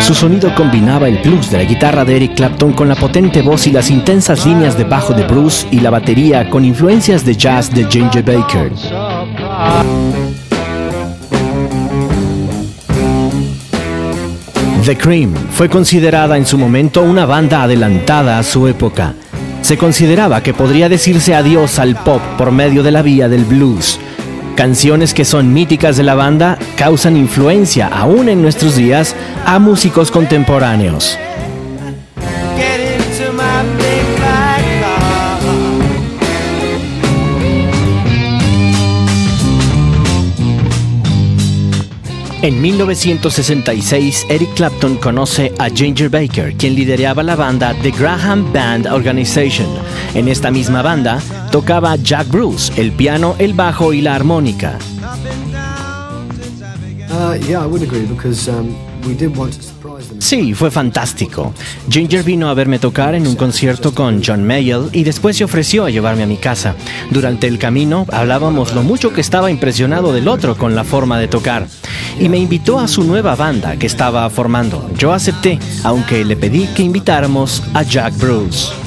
Su 0.00 0.14
sonido 0.14 0.54
combinaba 0.54 1.08
el 1.08 1.18
blues 1.18 1.50
de 1.50 1.58
la 1.58 1.64
guitarra 1.64 2.04
de 2.04 2.16
Eric 2.16 2.34
Clapton 2.34 2.72
con 2.72 2.88
la 2.88 2.96
potente 2.96 3.42
voz 3.42 3.66
y 3.66 3.72
las 3.72 3.90
intensas 3.90 4.44
líneas 4.46 4.76
de 4.76 4.84
bajo 4.84 5.12
de 5.14 5.26
Bruce 5.26 5.66
y 5.70 5.80
la 5.80 5.90
batería 5.90 6.48
con 6.48 6.64
influencias 6.64 7.24
de 7.24 7.36
jazz 7.36 7.70
de 7.72 7.84
Ginger 7.86 8.22
Baker. 8.22 8.72
The 14.84 14.96
Cream 14.96 15.34
fue 15.50 15.68
considerada 15.68 16.36
en 16.36 16.46
su 16.46 16.56
momento 16.56 17.02
una 17.02 17.26
banda 17.26 17.62
adelantada 17.62 18.38
a 18.38 18.42
su 18.42 18.66
época. 18.66 19.14
Se 19.62 19.76
consideraba 19.78 20.42
que 20.42 20.54
podría 20.54 20.88
decirse 20.88 21.34
adiós 21.34 21.78
al 21.78 21.94
pop 22.02 22.20
por 22.36 22.50
medio 22.50 22.82
de 22.82 22.90
la 22.90 23.02
vía 23.02 23.28
del 23.28 23.44
blues. 23.44 24.00
Canciones 24.56 25.14
que 25.14 25.24
son 25.24 25.52
míticas 25.52 25.96
de 25.96 26.02
la 26.02 26.14
banda 26.14 26.58
causan 26.76 27.16
influencia 27.16 27.86
aún 27.86 28.28
en 28.28 28.42
nuestros 28.42 28.76
días 28.76 29.14
a 29.46 29.58
músicos 29.58 30.10
contemporáneos. 30.10 31.18
En 42.42 42.58
1966, 42.58 44.24
Eric 44.30 44.54
Clapton 44.54 44.96
conoce 44.96 45.52
a 45.58 45.68
Ginger 45.68 46.08
Baker, 46.08 46.54
quien 46.56 46.74
lideraba 46.74 47.22
la 47.22 47.36
banda 47.36 47.74
The 47.82 47.90
Graham 47.90 48.50
Band 48.50 48.86
Organization. 48.86 49.66
En 50.14 50.26
esta 50.26 50.50
misma 50.50 50.80
banda 50.80 51.20
tocaba 51.52 51.96
Jack 51.96 52.28
Bruce, 52.28 52.72
el 52.80 52.92
piano, 52.92 53.36
el 53.38 53.52
bajo 53.52 53.92
y 53.92 54.00
la 54.00 54.14
armónica. 54.14 54.78
Sí, 60.20 60.52
fue 60.52 60.70
fantástico. 60.70 61.54
Ginger 61.88 62.22
vino 62.22 62.50
a 62.50 62.54
verme 62.54 62.78
tocar 62.78 63.14
en 63.14 63.26
un 63.26 63.36
concierto 63.36 63.94
con 63.94 64.22
John 64.24 64.46
Mayall 64.46 64.90
y 64.92 65.02
después 65.02 65.36
se 65.36 65.44
ofreció 65.44 65.86
a 65.86 65.90
llevarme 65.90 66.22
a 66.22 66.26
mi 66.26 66.36
casa. 66.36 66.76
Durante 67.10 67.48
el 67.48 67.58
camino 67.58 68.06
hablábamos 68.12 68.74
lo 68.74 68.82
mucho 68.82 69.12
que 69.14 69.22
estaba 69.22 69.50
impresionado 69.50 70.12
del 70.12 70.28
otro 70.28 70.56
con 70.56 70.74
la 70.74 70.84
forma 70.84 71.18
de 71.18 71.26
tocar 71.26 71.66
y 72.20 72.28
me 72.28 72.38
invitó 72.38 72.78
a 72.78 72.86
su 72.86 73.02
nueva 73.02 73.34
banda 73.34 73.76
que 73.76 73.86
estaba 73.86 74.28
formando. 74.28 74.90
Yo 74.96 75.12
acepté, 75.12 75.58
aunque 75.84 76.24
le 76.24 76.36
pedí 76.36 76.66
que 76.66 76.82
invitáramos 76.82 77.62
a 77.72 77.82
Jack 77.82 78.16
Bruce. 78.18 78.79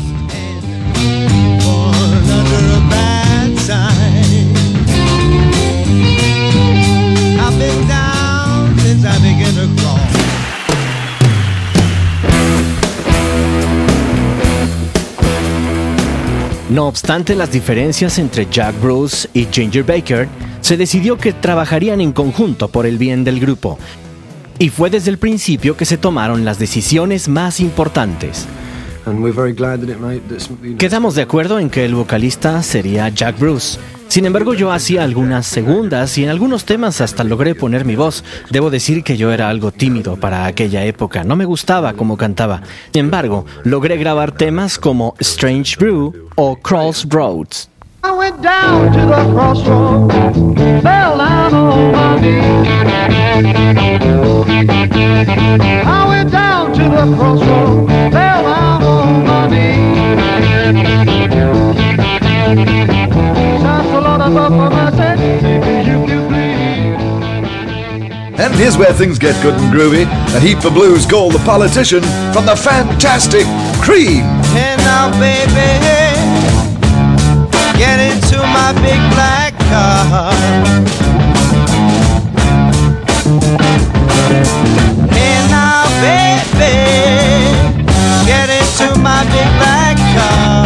No 16.73 16.87
obstante 16.87 17.35
las 17.35 17.51
diferencias 17.51 18.17
entre 18.17 18.47
Jack 18.49 18.81
Bruce 18.81 19.29
y 19.31 19.45
Ginger 19.45 19.83
Baker, 19.83 20.27
se 20.59 20.75
decidió 20.75 21.19
que 21.19 21.31
trabajarían 21.31 22.01
en 22.01 22.13
conjunto 22.13 22.67
por 22.67 22.87
el 22.87 22.97
bien 22.97 23.23
del 23.23 23.39
grupo. 23.39 23.77
Y 24.57 24.69
fue 24.69 24.89
desde 24.89 25.11
el 25.11 25.19
principio 25.19 25.77
que 25.77 25.85
se 25.85 25.99
tomaron 25.99 26.45
las 26.45 26.57
decisiones 26.57 27.27
más 27.29 27.59
importantes. 27.59 28.47
Quedamos 30.77 31.15
de 31.15 31.21
acuerdo 31.21 31.59
en 31.59 31.69
que 31.69 31.85
el 31.85 31.95
vocalista 31.95 32.61
sería 32.63 33.09
Jack 33.09 33.39
Bruce. 33.39 33.79
Sin 34.07 34.25
embargo, 34.25 34.53
yo 34.53 34.71
hacía 34.71 35.03
algunas 35.03 35.47
segundas 35.47 36.17
y 36.19 36.23
en 36.23 36.29
algunos 36.29 36.65
temas 36.65 37.01
hasta 37.01 37.23
logré 37.23 37.55
poner 37.55 37.83
mi 37.83 37.95
voz. 37.95 38.23
Debo 38.51 38.69
decir 38.69 39.03
que 39.03 39.17
yo 39.17 39.31
era 39.31 39.49
algo 39.49 39.71
tímido 39.71 40.17
para 40.17 40.45
aquella 40.45 40.85
época, 40.85 41.23
no 41.23 41.35
me 41.35 41.45
gustaba 41.45 41.93
cómo 41.93 42.15
cantaba. 42.15 42.61
Sin 42.93 43.05
embargo, 43.05 43.45
logré 43.63 43.97
grabar 43.97 44.31
temas 44.31 44.77
como 44.77 45.15
Strange 45.19 45.77
Brew 45.77 46.29
o 46.35 46.55
Crossroads. 46.57 47.72
I 48.05 48.11
went 48.11 48.41
down 48.41 48.91
to 48.91 48.99
the 48.99 49.31
crossroads, 49.31 50.13
fell 50.83 51.17
down 51.17 51.53
on 51.53 51.93
my 51.93 52.19
knees. 52.19 52.67
I 55.87 56.05
went 56.09 56.29
down 56.29 56.73
to 56.73 56.83
the 56.83 57.15
crossroads, 57.15 57.89
fell 58.11 58.43
down 58.43 58.83
on 58.83 59.25
my 59.25 59.47
knees. 59.47 60.19
Shouts 63.61 63.87
a 63.87 64.01
lot 64.01 64.19
above 64.19 64.51
my 64.51 64.91
said, 64.97 65.17
you 65.87 66.05
can 66.05 66.27
please. 66.27 66.99
And 68.37 68.53
here's 68.55 68.77
where 68.77 68.91
things 68.91 69.17
get 69.17 69.41
good 69.41 69.53
and 69.53 69.71
groovy. 69.73 70.05
A 70.35 70.41
heap 70.41 70.65
of 70.65 70.73
blues 70.73 71.05
called 71.05 71.31
The 71.31 71.39
Politician 71.45 72.03
from 72.33 72.45
the 72.45 72.57
fantastic 72.57 73.45
Cream. 73.81 74.25
And 74.55 74.81
now, 74.81 75.09
baby. 75.17 76.02
My 78.65 78.71
big 78.75 79.01
black 79.11 79.53
car. 79.69 80.31
Hey 85.11 85.35
now, 85.51 85.83
baby, 85.99 86.75
get 88.25 88.47
into 88.49 88.87
my 89.01 89.21
big 89.33 89.49
black 89.59 89.97
car. 90.15 90.63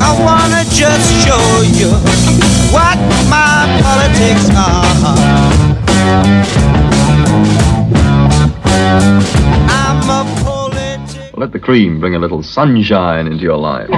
I 0.00 0.10
wanna 0.24 0.64
just 0.64 1.06
show 1.24 1.62
you 1.62 1.90
what 2.72 2.98
my 3.28 3.80
politics 3.84 4.50
are. 4.56 4.90
Let 11.40 11.52
the 11.52 11.58
cream 11.58 12.00
bring 12.00 12.14
a 12.14 12.18
little 12.18 12.42
sunshine 12.42 13.26
into 13.26 13.42
your 13.42 13.56
life. 13.56 13.88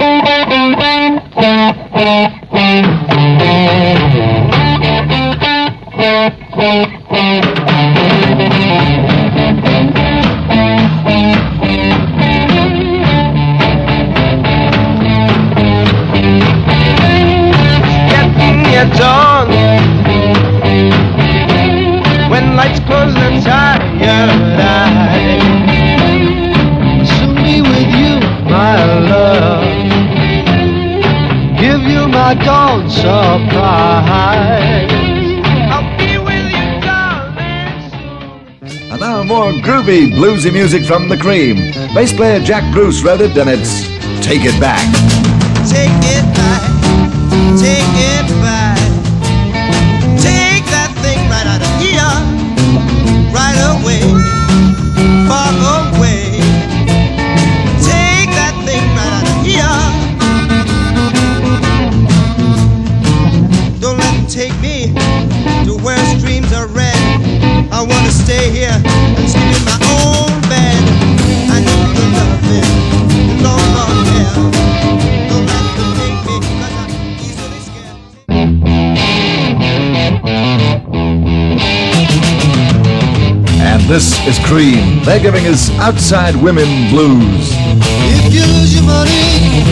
Getting 18.07 18.71
your 18.71 18.87
dawn 18.95 19.49
when 22.31 22.55
lights 22.55 22.79
close 22.87 23.13
and 23.17 23.43
tired 23.43 24.61
eyes 24.61 25.42
Give 32.33 32.41
you 32.41 32.89
surprise. 32.89 34.09
I'll 35.69 35.97
be 35.99 36.17
with 36.17 36.49
you, 36.49 36.81
darling. 36.81 37.91
And 38.89 38.99
now 38.99 39.21
more 39.21 39.51
groovy, 39.51 40.11
bluesy 40.11 40.51
music 40.51 40.83
from 40.83 41.09
the 41.09 41.17
cream. 41.17 41.57
Bass 41.93 42.11
player 42.11 42.39
Jack 42.39 42.63
Bruce 42.73 43.03
wrote 43.03 43.21
it, 43.21 43.37
and 43.37 43.47
it's 43.51 43.83
Take 44.25 44.45
It 44.45 44.59
Back. 44.59 44.81
Take 45.69 45.91
it 46.09 46.25
back. 46.33 46.61
Take 47.61 47.97
it 48.01 48.27
back. 48.41 48.79
Take 50.17 50.65
that 50.73 50.91
thing 51.03 51.29
right 51.29 51.45
out 51.45 51.61
of 51.61 51.69
here. 51.77 52.17
Right 53.29 53.57
away. 53.77 54.01
Far 55.27 55.53
away. 55.53 55.72
this 83.87 84.19
is 84.27 84.39
Cream. 84.45 85.03
They're 85.03 85.19
giving 85.19 85.45
us 85.47 85.69
Outside 85.79 86.35
Women 86.35 86.89
Blues. 86.89 87.49
If 87.51 88.33
you 88.33 88.41
lose 88.41 88.73
your 88.73 88.83
money, 88.83 89.63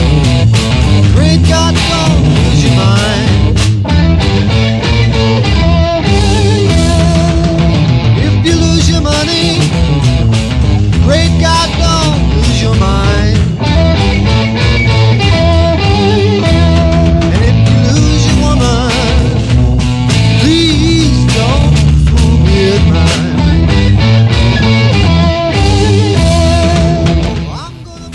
great 1.13 1.41
God, 1.47 1.75
don't 1.89 2.23
lose 2.23 2.63
your 2.63 2.75
mind. 2.75 4.70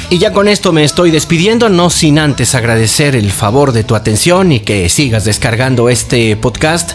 Y 0.08 0.18
ya 0.18 0.32
con 0.32 0.46
esto 0.46 0.72
me 0.72 0.84
estoy 0.84 1.10
despidiendo, 1.10 1.68
no 1.68 1.90
sin 1.90 2.20
antes 2.20 2.54
agradecer 2.54 3.16
el 3.16 3.32
favor 3.32 3.72
de 3.72 3.82
tu 3.82 3.96
atención 3.96 4.52
y 4.52 4.60
que 4.60 4.88
sigas 4.88 5.24
descargando 5.24 5.88
este 5.88 6.36
podcast. 6.36 6.92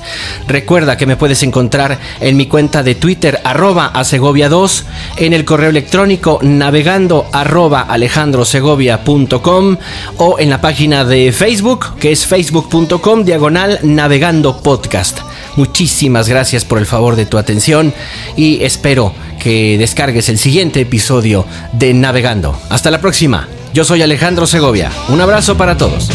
Recuerda 0.48 0.96
que 0.96 1.06
me 1.06 1.18
puedes 1.18 1.44
encontrar 1.44 2.00
en 2.22 2.38
mi 2.38 2.46
cuenta 2.46 2.84
de 2.84 2.96
Twitter 2.96 3.42
arroba 3.44 3.88
a 3.88 4.06
Segovia 4.06 4.48
2, 4.48 4.86
en 5.18 5.34
el 5.34 5.44
correo 5.44 5.72
electrónico 5.72 6.40
navegando 6.42 7.28
arroba 7.34 7.82
alejandrosegovia.com 7.82 9.78
o 10.16 10.40
en 10.40 10.50
la 10.50 10.62
página 10.62 11.04
de 11.04 11.34
Facebook 11.34 11.98
que 12.00 12.14
es 12.14 12.26
facebook.com 12.26 13.26
diagonal 13.26 13.80
navegando 13.84 14.62
podcast. 14.62 15.20
Muchísimas 15.56 16.30
gracias 16.30 16.66
por 16.66 16.78
el 16.78 16.86
favor 16.86 17.16
de 17.16 17.26
tu 17.26 17.38
atención 17.38 17.94
y 18.36 18.64
espero 18.64 19.14
que 19.40 19.78
descargues 19.78 20.30
el 20.30 20.38
siguiente 20.38 20.82
episodio 20.82 21.46
de 21.74 21.94
Navegando. 21.94 22.60
Hasta 22.70 22.92
la 22.92 23.02
próxima. 23.02 23.48
Yo 23.74 23.86
soy 23.86 24.02
Alejandro 24.02 24.48
Segovia. 24.48 24.92
Un 25.10 25.22
abrazo 25.22 25.58
para 25.58 25.78
todos. 25.78 26.10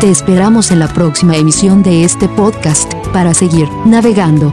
Te 0.00 0.08
esperamos 0.08 0.70
en 0.70 0.78
la 0.78 0.88
próxima 0.88 1.36
emisión 1.36 1.82
de 1.82 2.04
este 2.04 2.26
podcast 2.26 2.94
para 3.12 3.34
seguir 3.34 3.68
navegando. 3.84 4.50